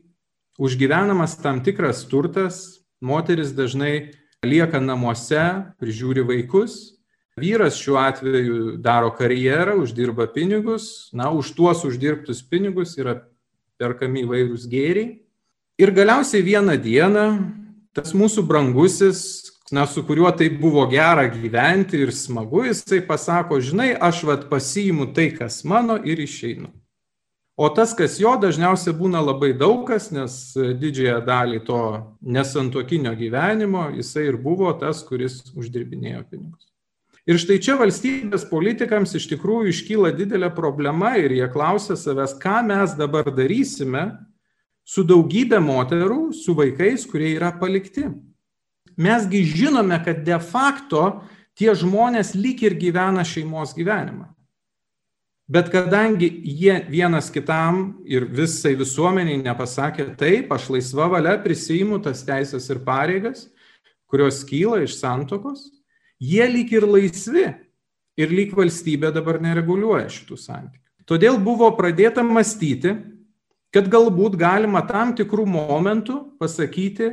[0.58, 4.14] užgyvenamas tam tikras turtas, moteris dažnai
[4.44, 6.94] lieka namuose, prižiūri vaikus,
[7.40, 13.18] vyras šiuo atveju daro karjerą, uždirba pinigus, na, už tuos uždirbtus pinigus yra
[13.80, 15.18] perkami įvairūs gėriai.
[15.80, 17.26] Ir galiausiai vieną dieną
[17.94, 23.94] tas mūsų brangusis, na, su kuriuo tai buvo gera gyventi ir smagu, jisai pasako, žinai,
[23.98, 26.70] aš vad pasiimu tai, kas mano ir išeinu.
[27.54, 31.80] O tas, kas jo, dažniausiai būna labai daugas, nes didžiąją dalį to
[32.26, 36.66] nesantokinio gyvenimo jisai ir buvo tas, kuris uždirbinėjo pinigus.
[37.30, 42.58] Ir štai čia valstybės politikams iš tikrųjų iškyla didelė problema ir jie klausia savęs, ką
[42.66, 44.10] mes dabar darysime
[44.84, 48.10] su daugybė moterų, su vaikais, kurie yra palikti.
[48.98, 51.22] Mesgi žinome, kad de facto
[51.54, 54.33] tie žmonės lyg ir gyvena šeimos gyvenimą.
[55.44, 62.22] Bet kadangi jie vienas kitam ir visai visuomeniai nepasakė taip, aš laisva valia prisijimu tas
[62.24, 63.50] teisės ir pareigas,
[64.08, 65.66] kurios kyla iš santokos,
[66.16, 67.44] jie lyg ir laisvi
[68.16, 70.80] ir lyg valstybė dabar nereguliuoja šitų santykių.
[71.04, 72.94] Todėl buvo pradėta mąstyti,
[73.74, 77.10] kad galbūt galima tam tikrų momentų pasakyti,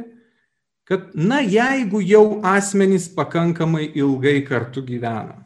[0.87, 5.41] kad, na, jeigu jau asmenys pakankamai ilgai kartu gyvena,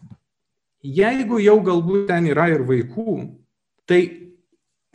[0.86, 3.18] jeigu jau galbūt ten yra ir vaikų,
[3.90, 4.02] tai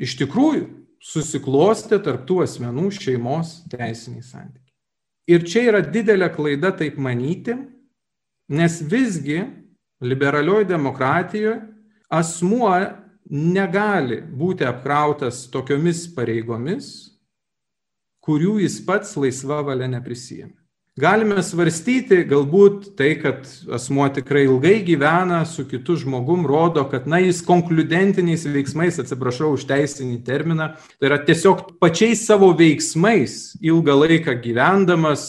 [0.01, 0.67] iš tikrųjų
[1.01, 4.67] susiklostė tarptų asmenų šeimos teisiniai santykiai.
[5.31, 7.55] Ir čia yra didelė klaida taip manyti,
[8.51, 9.45] nes visgi
[10.03, 11.61] liberalioji demokratijoje
[12.11, 12.73] asmuo
[13.31, 16.89] negali būti apkrautas tokiomis pareigomis,
[18.25, 20.60] kurių jis pats laisva valia neprisijėmė.
[20.99, 27.21] Galime svarstyti, galbūt tai, kad asmuo tikrai ilgai gyvena su kitu žmogum, rodo, kad, na,
[27.23, 34.35] jis konkludentiniais veiksmais, atsiprašau už teisinį terminą, tai yra tiesiog pačiais savo veiksmais ilgą laiką
[34.43, 35.29] gyvendamas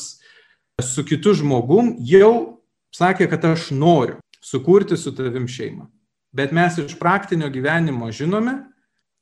[0.81, 2.63] su kitu žmogum, jau
[2.97, 5.85] sakė, kad aš noriu sukurti su tavim šeimą.
[6.33, 8.63] Bet mes iš praktinio gyvenimo žinome,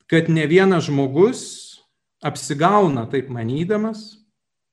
[0.07, 1.41] kad ne vienas žmogus
[2.23, 4.21] apsigauna taip manydamas,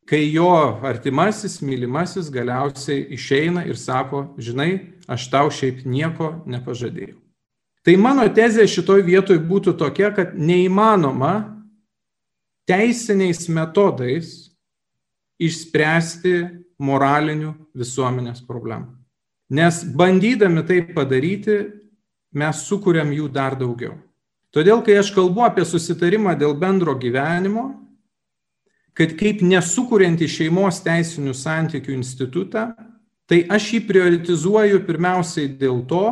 [0.06, 0.50] kai jo
[0.86, 7.18] artimasis, mylimasis galiausiai išeina ir sako, žinai, aš tau šiaip nieko nepažadėjau.
[7.86, 11.34] Tai mano tezė šitoj vietoj būtų tokia, kad neįmanoma
[12.66, 14.32] teisiniais metodais
[15.38, 16.34] išspręsti
[16.82, 18.90] moralinių visuomenės problemų.
[19.54, 21.60] Nes bandydami tai padaryti,
[22.34, 23.94] mes sukūrėm jų dar daugiau.
[24.50, 27.68] Todėl, kai aš kalbu apie susitarimą dėl bendro gyvenimo,
[28.96, 32.70] kad kaip nesukurianti šeimos teisinių santykių institutą,
[33.28, 36.06] tai aš jį prioritizuoju pirmiausiai dėl to,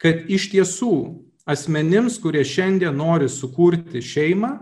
[0.00, 0.94] kad iš tiesų
[1.46, 4.56] asmenims, kurie šiandien nori sukurti šeimą,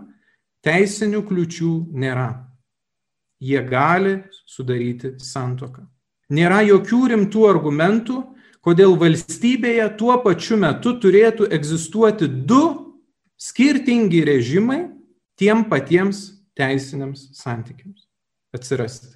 [0.65, 2.29] teisinių kliučių nėra.
[3.39, 5.85] Jie gali sudaryti santoką.
[6.29, 8.19] Nėra jokių rimtų argumentų,
[8.61, 12.61] kodėl valstybėje tuo pačiu metu turėtų egzistuoti du
[13.39, 14.83] skirtingi režimai
[15.39, 18.05] tiem patiems teisiniams santykiams
[18.55, 19.15] atsirasti.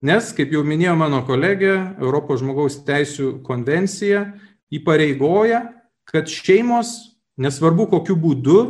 [0.00, 4.30] Nes, kaip jau minėjo mano kolegė, Europos žmogaus teisų konvencija
[4.72, 5.60] įpareigoja,
[6.08, 8.60] kad šeimos, nesvarbu kokiu būdu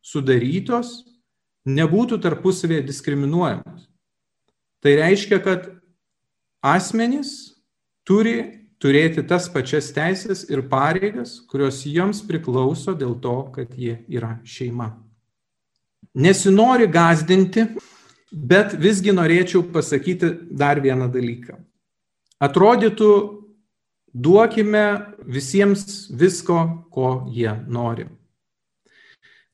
[0.00, 1.02] sudarytos,
[1.68, 3.84] nebūtų tarpusavėje diskriminuojamos.
[4.80, 5.68] Tai reiškia, kad
[6.64, 7.34] asmenys
[8.08, 8.38] turi
[8.80, 14.94] turėti tas pačias teisės ir pareigas, kurios jiems priklauso dėl to, kad jie yra šeima.
[16.18, 17.64] Nesinori gazdinti,
[18.32, 21.58] bet visgi norėčiau pasakyti dar vieną dalyką.
[22.42, 23.12] Atrodytų,
[24.14, 24.84] duokime
[25.26, 28.08] visiems visko, ko jie nori.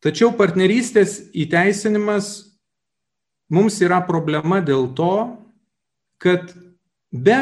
[0.05, 2.35] Tačiau partnerystės įteisinimas
[3.49, 5.15] mums yra problema dėl to,
[6.21, 6.53] kad
[7.09, 7.41] be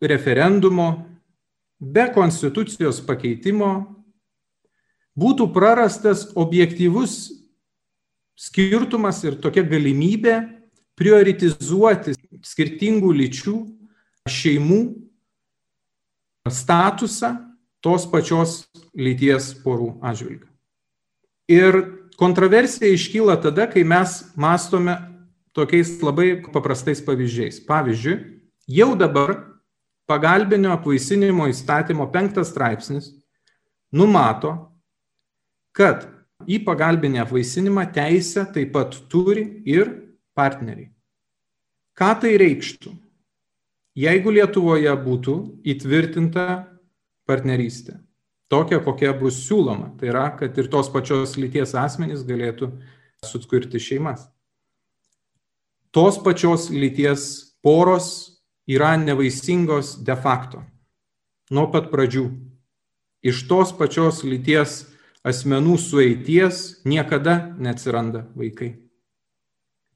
[0.00, 1.04] referendumo,
[1.78, 3.72] be konstitucijos pakeitimo
[5.18, 7.37] būtų prarastas objektyvus
[8.38, 10.36] skirtumas ir tokia galimybė
[10.98, 12.14] prioritizuoti
[12.46, 13.56] skirtingų lyčių
[14.28, 14.80] šeimų
[16.48, 17.34] statusą
[17.84, 18.62] tos pačios
[18.98, 20.48] lyties porų atžvilgių.
[21.48, 21.78] Ir
[22.18, 24.96] kontroversija iškyla tada, kai mes mastome
[25.56, 27.62] tokiais labai paprastais pavyzdžiais.
[27.66, 28.18] Pavyzdžiui,
[28.68, 29.34] jau dabar
[30.08, 33.12] pagalbinio apvaisinimo įstatymo penktas straipsnis
[33.92, 34.52] numato,
[35.72, 36.06] kad
[36.48, 39.90] į pagalbinę apvaisinimą teisę taip pat turi ir
[40.36, 40.88] partneriai.
[41.98, 42.94] Ką tai reikštų?
[43.98, 45.34] Jeigu Lietuvoje būtų
[45.66, 46.44] įtvirtinta
[47.26, 47.96] partnerystė,
[48.48, 52.70] tokia, kokia bus siūloma, tai yra, kad ir tos pačios lyties asmenys galėtų
[53.26, 54.28] sutkurti šeimas.
[55.90, 58.38] Tos pačios lyties poros
[58.70, 60.62] yra nevaisingos de facto
[61.50, 62.28] nuo pat pradžių.
[63.24, 64.84] Iš tos pačios lyties
[65.28, 68.74] asmenų sueities niekada neatsiranda vaikai.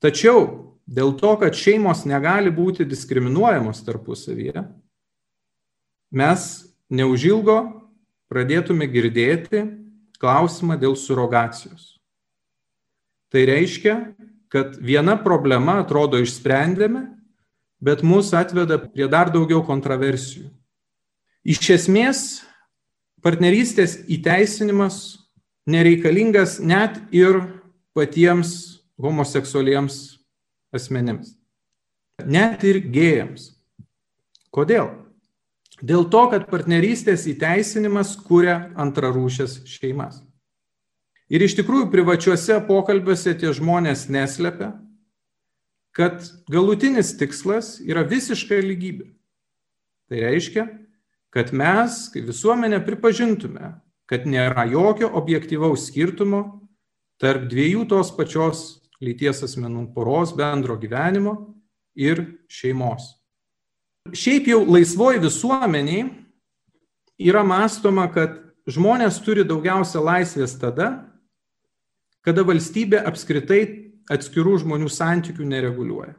[0.03, 4.65] Tačiau dėl to, kad šeimos negali būti diskriminuojamos tarpusavyje,
[6.13, 6.49] mes
[6.93, 7.59] neužilgo
[8.33, 9.65] pradėtume girdėti
[10.23, 11.97] klausimą dėl surogacijos.
[13.33, 13.97] Tai reiškia,
[14.53, 17.07] kad viena problema atrodo išsprendėme,
[17.83, 20.51] bet mus atveda prie dar daugiau kontroversijų.
[21.43, 22.21] Iš esmės,
[23.25, 25.22] partnerystės įteisinimas
[25.69, 27.39] nereikalingas net ir
[27.95, 30.19] patiems homoseksualiems
[30.75, 31.35] asmenims.
[32.27, 33.51] Net ir gėjams.
[34.53, 34.91] Kodėl?
[35.83, 40.21] Dėl to, kad partnerystės įteisinimas kuria antrarūšės šeimas.
[41.33, 44.75] Ir iš tikrųjų privačiuose pokalbiuose tie žmonės neslepia,
[45.97, 46.23] kad
[46.53, 49.09] galutinis tikslas yra visiška lygybė.
[50.13, 50.67] Tai reiškia,
[51.33, 53.73] kad mes, kaip visuomenė, pripažintume,
[54.13, 56.43] kad nėra jokio objektyvaus skirtumo
[57.23, 61.33] tarp dviejų tos pačios lyties asmenų poros bendro gyvenimo
[61.97, 62.21] ir
[62.53, 63.15] šeimos.
[64.13, 66.05] Šiaip jau laisvoji visuomeniai
[67.25, 68.37] yra mąstoma, kad
[68.69, 70.91] žmonės turi daugiausia laisvės tada,
[72.21, 73.63] kada valstybė apskritai
[74.13, 76.19] atskirų žmonių santykių nereguliuoja.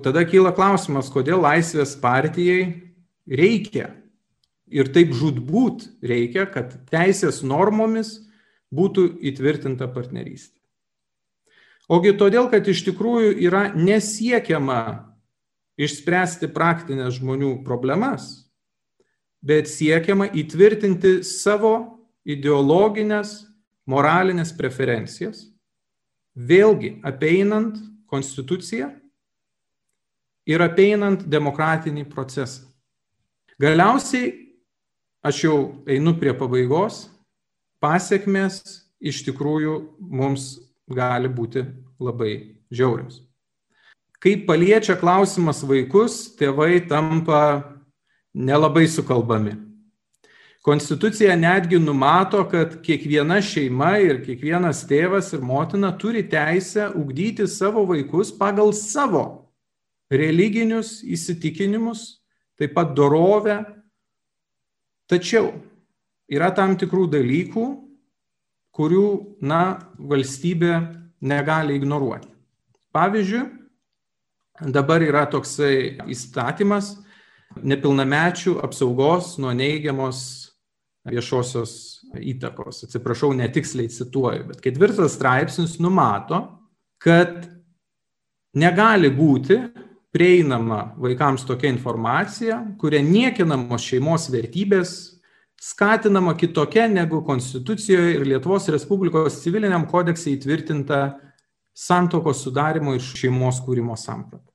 [0.00, 2.70] Tada kyla klausimas, kodėl laisvės partijai
[3.28, 3.90] reikia
[4.70, 8.16] ir taip žudbūt reikia, kad teisės normomis
[8.74, 10.56] būtų įtvirtinta partnerystė.
[11.90, 15.10] Ogi todėl, kad iš tikrųjų yra nesiekiama
[15.80, 18.46] išspręsti praktinės žmonių problemas,
[19.42, 23.48] bet siekiama įtvirtinti savo ideologinės,
[23.90, 25.48] moralinės preferencijas,
[26.36, 27.80] vėlgi apeinant
[28.10, 28.92] konstituciją
[30.46, 32.68] ir apeinant demokratinį procesą.
[33.60, 34.49] Galiausiai
[35.22, 35.56] aš jau
[35.88, 37.08] einu prie pabaigos,
[37.80, 38.60] pasiekmes
[39.00, 40.58] iš tikrųjų mums
[40.90, 41.64] gali būti
[42.00, 43.22] labai žiaurios.
[44.20, 47.40] Kai paliečia klausimas vaikus, tėvai tampa
[48.36, 49.56] nelabai sukalbami.
[50.60, 57.86] Konstitucija netgi numato, kad kiekviena šeima ir kiekvienas tėvas ir motina turi teisę ugdyti savo
[57.88, 59.24] vaikus pagal savo
[60.12, 62.20] religinius įsitikinimus,
[62.60, 63.62] taip pat dorovę,
[65.10, 65.50] Tačiau
[66.30, 67.64] yra tam tikrų dalykų,
[68.76, 69.06] kurių,
[69.42, 69.62] na,
[69.98, 70.74] valstybė
[71.26, 72.30] negali ignoruoti.
[72.94, 73.42] Pavyzdžiui,
[74.70, 76.94] dabar yra toksai įstatymas
[77.66, 80.20] nepilnamečių apsaugos nuo neigiamos
[81.10, 81.72] viešosios
[82.14, 82.84] įtakos.
[82.86, 86.42] Atsiprašau, netiksliai cituoju, bet ketvirtas straipsnis numato,
[87.02, 87.48] kad
[88.54, 89.58] negali būti
[90.14, 94.92] prieinama vaikams tokia informacija, kuria niekinamos šeimos vertybės,
[95.60, 101.00] skatinama kitokia negu Konstitucijoje ir Lietuvos Respublikos civiliniam kodekse įtvirtinta
[101.76, 104.46] santokos sudarimo ir šeimos kūrimo samprata.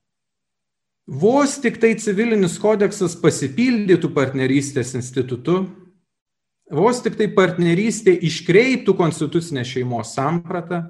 [1.06, 5.60] Vos tik tai civilinis kodeksas pasipildytų partnerystės institutu,
[6.66, 10.82] vos tik tai partnerystė iškreiptų konstitucinę šeimos sampratą,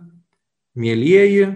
[0.80, 1.50] mėlyjeji,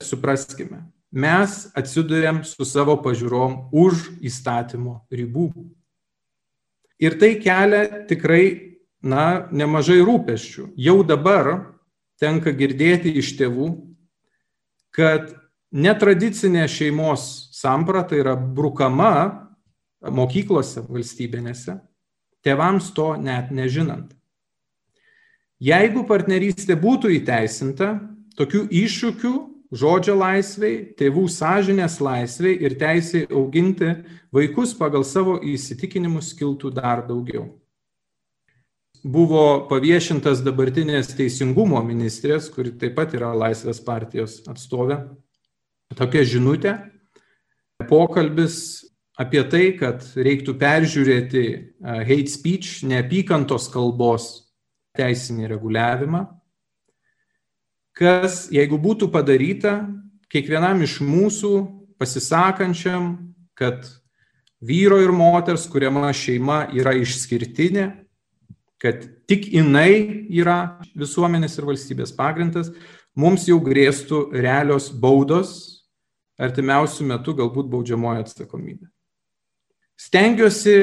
[0.00, 5.50] supraskime, mes atsidurėm su savo pažiūrom už įstatymo ribų.
[6.98, 10.72] Ir tai kelia tikrai, na, nemažai rūpeščių.
[10.76, 11.78] Jau dabar
[12.18, 13.68] tenka girdėti iš tėvų,
[14.90, 15.30] kad
[15.70, 19.48] netradicinė šeimos samprata yra brukama
[20.02, 21.78] mokyklose valstybinėse,
[22.42, 24.14] tėvams to net nežinant.
[25.58, 27.96] Jeigu partnerystė būtų įteisinta,
[28.38, 29.32] tokių iššūkių
[29.74, 33.92] žodžio laisvei, tėvų sąžinės laisvei ir teisėjai auginti
[34.34, 37.48] vaikus pagal savo įsitikinimus kiltų dar daugiau.
[39.04, 44.98] Buvo paviešintas dabartinės teisingumo ministrės, kuri taip pat yra Laisvės partijos atstovė,
[45.94, 46.72] tokia žinutė,
[47.86, 48.88] pokalbis
[49.18, 51.44] apie tai, kad reiktų peržiūrėti
[51.78, 54.28] hate speech, neapykantos kalbos
[54.98, 56.24] teisinį reguliavimą
[57.98, 59.80] kas, jeigu būtų padaryta,
[60.30, 61.52] kiekvienam iš mūsų
[61.98, 63.16] pasisakančiam,
[63.58, 63.86] kad
[64.62, 67.88] vyro ir moters kuriama šeima yra išskirtinė,
[68.78, 72.70] kad tik jinai yra visuomenės ir valstybės pagrindas,
[73.18, 75.52] mums jau grėstų realios baudos,
[76.38, 78.86] artimiausių metų galbūt baudžiamojo atsakomybė.
[79.98, 80.76] Stengiuosi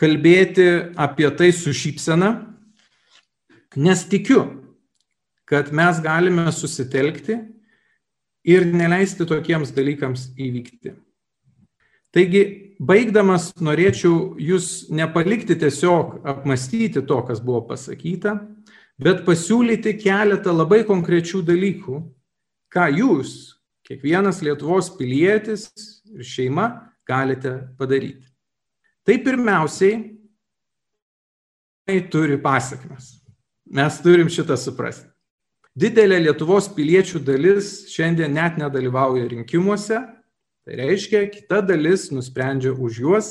[0.00, 2.30] kalbėti apie tai su šypsena,
[3.76, 4.65] nes tikiu,
[5.46, 7.38] kad mes galime susitelkti
[8.46, 10.94] ir neleisti tokiems dalykams įvykti.
[12.14, 12.42] Taigi,
[12.80, 18.38] baigdamas, norėčiau jūs nepalikti tiesiog apmastyti to, kas buvo pasakyta,
[19.02, 21.98] bet pasiūlyti keletą labai konkrečių dalykų,
[22.72, 23.34] ką jūs,
[23.86, 25.68] kiekvienas Lietuvos pilietis
[26.10, 26.70] ir šeima,
[27.06, 28.24] galite padaryti.
[29.06, 29.98] Tai pirmiausiai
[31.86, 33.12] tai turi pasiekmes.
[33.76, 35.06] Mes turim šitą suprasti.
[35.76, 39.98] Didelė Lietuvos piliečių dalis šiandien net nedalyvauja rinkimuose,
[40.64, 43.28] tai reiškia, kita dalis nusprendžia už juos,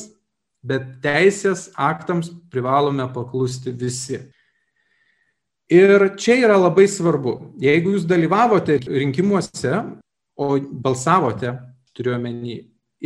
[0.62, 4.20] bet teisės aktams privalome paklusti visi.
[5.74, 9.82] Ir čia yra labai svarbu, jeigu jūs dalyvavote rinkimuose,
[10.38, 10.52] o
[10.86, 11.56] balsavote,
[11.98, 12.60] turiuomenį,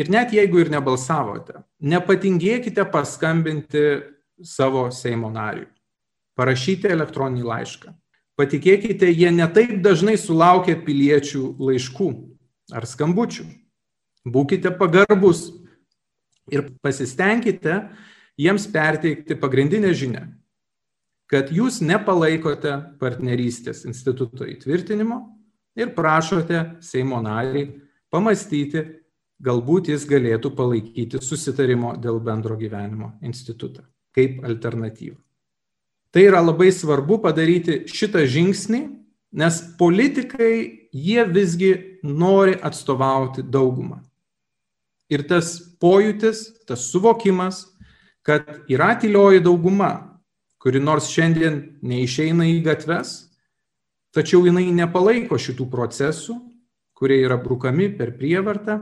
[0.04, 3.88] ir net jeigu ir nebalsavote, nepatingėkite paskambinti
[4.44, 5.70] savo Seimo nariui,
[6.36, 7.99] parašyti elektroninį laišką
[8.40, 12.10] Patikėkite, jie netaip dažnai sulaukia piliečių laiškų
[12.72, 13.44] ar skambučių.
[14.30, 15.50] Būkite pagarbus
[16.48, 17.82] ir pasistengkite
[18.40, 20.24] jiems perteikti pagrindinę žinę,
[21.30, 25.20] kad jūs nepalaikote partnerystės instituto įtvirtinimo
[25.80, 27.68] ir prašote Seimo narį
[28.12, 28.86] pamastyti,
[29.44, 33.84] galbūt jis galėtų palaikyti susitarimo dėl bendro gyvenimo institutą
[34.16, 35.20] kaip alternatyvą.
[36.10, 38.82] Tai yra labai svarbu padaryti šitą žingsnį,
[39.38, 44.02] nes politikai jie visgi nori atstovauti daugumą.
[45.10, 47.64] Ir tas pojūtis, tas suvokimas,
[48.26, 50.20] kad yra tylioji dauguma,
[50.62, 53.14] kuri nors šiandien neišeina į gatves,
[54.14, 56.36] tačiau jinai nepalaiko šitų procesų,
[56.98, 58.82] kurie yra brukami per prievartą,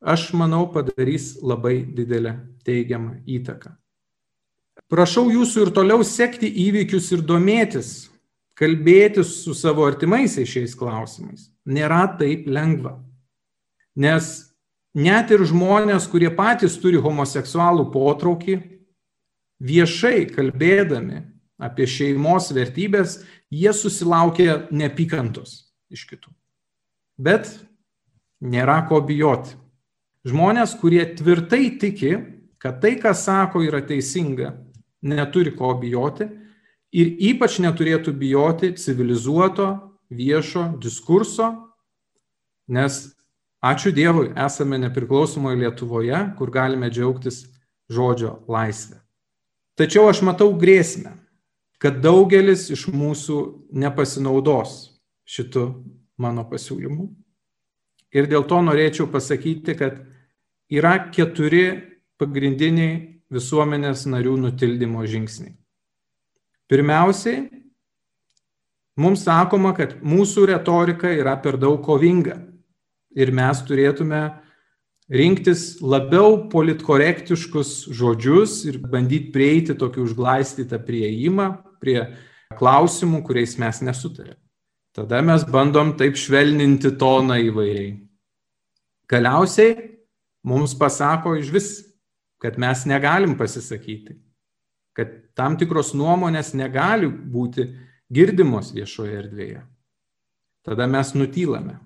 [0.00, 3.74] aš manau padarys labai didelę teigiamą įtaką.
[4.88, 8.10] Prašau jūsų ir toliau sekti įvykius ir domėtis,
[8.58, 11.48] kalbėtis su savo artimaisiais šiais klausimais.
[11.64, 12.98] Nėra taip lengva.
[13.96, 14.50] Nes
[14.94, 18.58] net ir žmonės, kurie patys turi homoseksualų potraukį,
[19.60, 21.24] viešai kalbėdami
[21.60, 23.20] apie šeimos vertybės,
[23.52, 26.32] jie susilaukia nepykantos iš kitų.
[27.20, 27.50] Bet
[28.40, 29.56] nėra ko bijoti.
[30.28, 32.12] Žmonės, kurie tvirtai tiki,
[32.60, 34.52] kad tai, ką sako, yra teisinga,
[35.02, 36.26] neturi ko bijoti
[36.92, 39.68] ir ypač neturėtų bijoti civilizuoto
[40.10, 41.52] viešo diskurso,
[42.68, 42.98] nes
[43.62, 47.44] ačiū Dievui esame nepriklausomoje Lietuvoje, kur galime džiaugtis
[47.90, 48.98] žodžio laisvę.
[49.78, 51.14] Tačiau aš matau grėsmę,
[51.80, 53.38] kad daugelis iš mūsų
[53.72, 55.70] nepasinaudos šitu
[56.20, 57.08] mano pasiūlymu.
[58.10, 60.02] Ir dėl to norėčiau pasakyti, kad
[60.70, 61.64] yra keturi
[62.18, 65.54] pagrindiniai visuomenės narių nutildymo žingsniai.
[66.70, 67.48] Pirmiausiai,
[69.00, 72.36] mums sakoma, kad mūsų retorika yra per daug kovinga
[73.16, 74.20] ir mes turėtume
[75.10, 81.50] rinktis labiau politkorektiškus žodžius ir bandyti prieiti tokį užglaistytą prieimą
[81.82, 81.98] prie
[82.58, 84.38] klausimų, kuriais mes nesutarėme.
[84.94, 87.92] Tada mes bandom taip švelninti toną įvairiai.
[89.10, 89.74] Galiausiai
[90.46, 91.68] mums pasako iš vis
[92.40, 94.16] kad mes negalim pasisakyti,
[94.96, 97.68] kad tam tikros nuomonės negali būti
[98.10, 99.60] girdimos viešoje erdvėje.
[100.66, 101.78] Tada mes nutylame.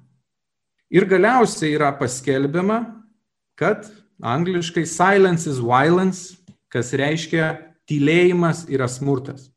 [0.95, 2.81] Ir galiausiai yra paskelbiama,
[3.59, 3.87] kad
[4.23, 6.39] angliškai silence is violence,
[6.71, 7.55] kas reiškia
[7.91, 9.51] tylėjimas yra smurtas.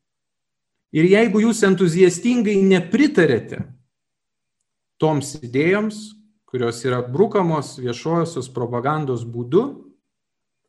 [0.94, 3.62] Ir jeigu jūs entuziastingai nepritarėte
[5.02, 6.18] toms idėjoms,
[6.48, 9.87] kurios yra brukamos viešojosios propagandos būdu,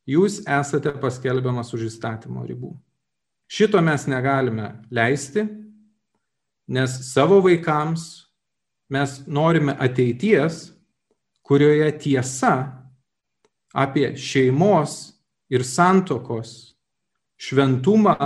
[0.09, 2.73] jūs esate paskelbiamas už įstatymo ribų.
[3.49, 5.45] Šito mes negalime leisti,
[6.69, 8.09] nes savo vaikams
[8.93, 10.71] mes norime ateities,
[11.45, 12.55] kurioje tiesa
[13.73, 15.15] apie šeimos
[15.53, 16.75] ir santokos
[17.41, 18.17] šventumą,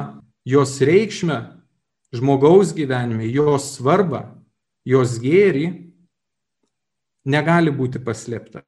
[0.43, 1.39] jos reikšmę
[2.15, 4.25] žmogaus gyvenime, jos svarbą,
[4.85, 5.69] jos gėrį
[7.31, 8.65] negali būti paslėpta.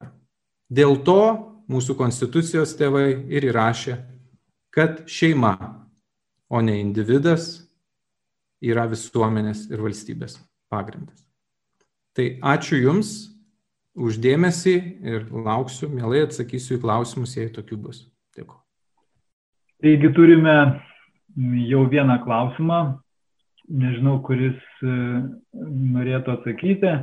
[0.71, 3.97] Dėl to mūsų konstitucijos tėvai ir įrašė,
[4.75, 5.55] kad šeima,
[6.49, 7.65] o ne individas,
[8.61, 10.37] yra visuomenės ir valstybės
[10.71, 11.23] pagrindas.
[12.15, 13.15] Tai ačiū Jums
[13.95, 14.75] uždėmesį
[15.07, 18.03] ir lauksiu, mielai atsakysiu į klausimus, jei tokių bus.
[18.35, 18.59] Dėkui.
[19.83, 20.55] Taigi turime
[21.67, 22.79] jau vieną klausimą,
[23.67, 24.95] nežinau, kuris e,
[25.95, 26.93] norėtų atsakyti.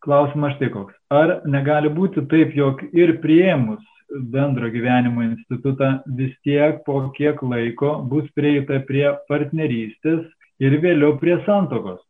[0.00, 0.96] Klausimas štai koks.
[1.12, 7.98] Ar negali būti taip, jog ir prieimus bendro gyvenimo institutą vis tiek po kiek laiko
[8.10, 10.24] bus prieita prie partnerystės
[10.60, 12.00] ir vėliau prie santokos?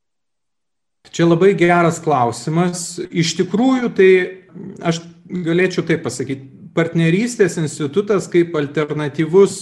[1.10, 3.00] Čia labai geras klausimas.
[3.10, 4.10] Iš tikrųjų, tai
[4.84, 9.54] aš galėčiau taip pasakyti, partnerystės institutas kaip alternatyvus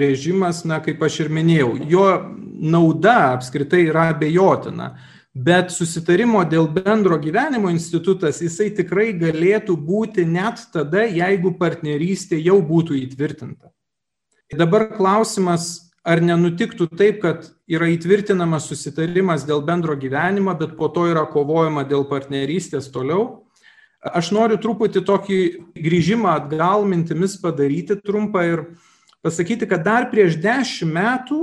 [0.00, 2.06] režimas, na, kaip aš ir minėjau, jo
[2.54, 4.92] nauda apskritai yra abejotina,
[5.34, 12.60] bet susitarimo dėl bendro gyvenimo institutas, jisai tikrai galėtų būti net tada, jeigu partnerystė jau
[12.62, 13.72] būtų įtvirtinta.
[14.54, 21.08] Dabar klausimas, ar nenutiktų taip, kad yra įtvirtinamas susitarimas dėl bendro gyvenimo, bet po to
[21.10, 23.42] yra kovojama dėl partnerystės toliau.
[24.04, 25.38] Aš noriu truputį tokį
[25.80, 28.64] grįžimą atgal mintimis padaryti trumpą ir
[29.24, 31.40] pasakyti, kad dar prieš dešimt metų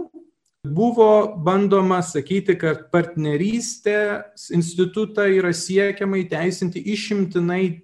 [0.64, 7.82] buvo bandoma sakyti, kad partnerystės institutą yra siekiama įteisinti išimtinai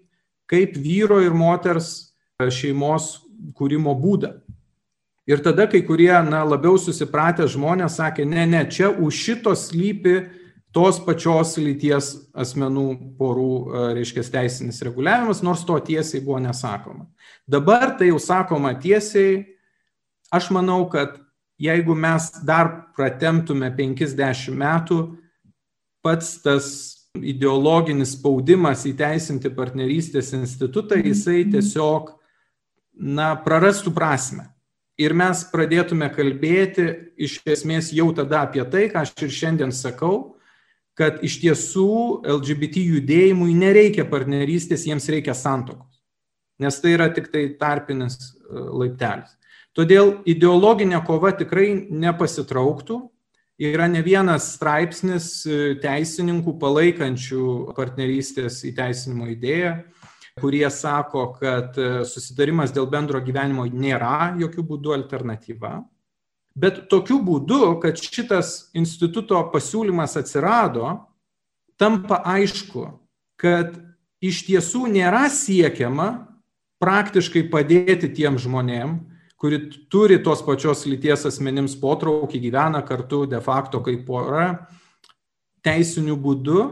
[0.47, 3.17] kaip vyro ir moters šeimos
[3.57, 4.37] kūrimo būdą.
[5.27, 10.21] Ir tada kai kurie na, labiau susipratę žmonės sakė, ne, ne, čia už šito slypi
[10.71, 12.85] tos pačios lyties asmenų
[13.17, 17.09] porų, e, reiškia, teisinis reguliavimas, nors to tiesiai buvo nesakoma.
[17.49, 19.41] Dabar tai jau sakoma tiesiai.
[20.31, 21.17] Aš manau, kad
[21.61, 24.99] jeigu mes dar pratemtume 50 metų,
[26.05, 26.67] pats tas
[27.17, 32.13] ideologinis spaudimas įteisinti partnerystės institutą, jisai tiesiog,
[32.93, 34.51] na, prarastų prasme
[34.97, 36.87] ir mes pradėtume kalbėti
[37.21, 40.37] iš esmės jau tada apie tai, ką aš ir šiandien sakau,
[40.97, 41.89] kad iš tiesų
[42.25, 46.01] LGBT judėjimui nereikia partnerystės, jiems reikia santokos.
[46.57, 48.25] Nes tai yra tik tai tarpinis e,
[48.81, 49.36] laiptelis.
[49.77, 53.03] Todėl ideologinė kova tikrai nepasitrauktų.
[53.57, 57.43] Yra ne vienas straipsnis e, teisininkų palaikančių
[57.77, 59.71] partnerystės įteisinimo idėją
[60.39, 65.81] kurie sako, kad e, susidarimas dėl bendro gyvenimo nėra jokių būdų alternatyva.
[66.57, 70.95] Bet tokiu būdu, kad šitas instituto pasiūlymas atsirado,
[71.77, 72.87] tampa aišku,
[73.37, 73.75] kad
[74.21, 76.09] iš tiesų nėra siekiama
[76.81, 78.97] praktiškai padėti tiem žmonėm,
[79.37, 79.59] kuri
[79.91, 84.49] turi tos pačios lyties asmenims potraukį, gyvena kartu de facto kaip pora,
[85.65, 86.63] teisiniu būdu,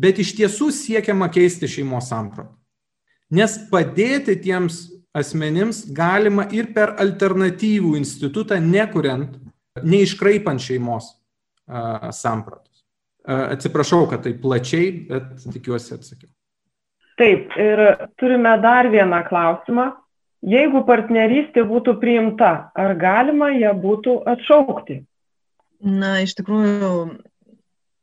[0.00, 2.54] bet iš tiesų siekiama keisti šeimos sampratą.
[3.30, 9.36] Nes padėti tiems asmenims galima ir per alternatyvų institutą, nekuriant,
[9.82, 11.12] neiškraipant šeimos
[12.16, 12.84] sampratos.
[13.26, 16.30] Atsiprašau, kad tai plačiai, bet tikiuosi atsakiau.
[17.20, 17.82] Taip, ir
[18.18, 19.90] turime dar vieną klausimą.
[20.40, 25.02] Jeigu partnerystė būtų priimta, ar galima ją būtų atšaukti?
[25.84, 26.92] Na, iš tikrųjų,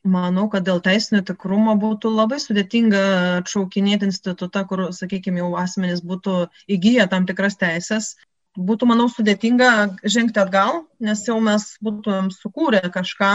[0.06, 3.02] manau kad dėl teisinio tikrumo būtų labai sudėtinga
[3.42, 8.16] atšaukinėti institutą, kur, sakykime, jau asmenys būtų įgyję tam tikras teisės.
[8.58, 13.34] Būtų, manau, sudėtinga žengti atgal, nes jau mes būtumėm sukūrę kažką,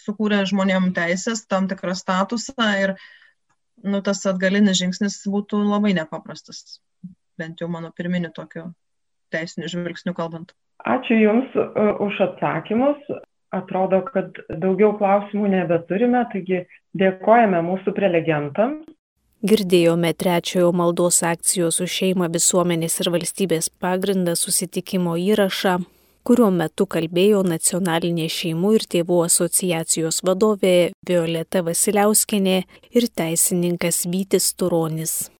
[0.00, 2.94] sukūrę žmonėm teisės, tam tikrą statusą ir
[3.84, 6.78] nu, tas atgalinis žingsnis būtų labai nepaprastas,
[7.38, 8.70] bent jau mano pirminiu tokiu
[9.34, 10.54] teisiniu žvilgsniu kalbant.
[10.84, 13.00] Ačiū Jums uh, už atsakymus
[13.54, 16.64] atrodo, kad daugiau klausimų nebeturime, taigi
[16.98, 18.84] dėkojame mūsų prelegentams.
[19.44, 25.74] Girdėjome trečiojo maldos akcijos už šeimą visuomenės ir valstybės pagrindą susitikimo įrašą,
[26.24, 32.58] kurio metu kalbėjo nacionalinė šeimų ir tėvų asociacijos vadovė Violeta Vasiliauskenė
[32.96, 35.33] ir teisininkas Vytis Turonis.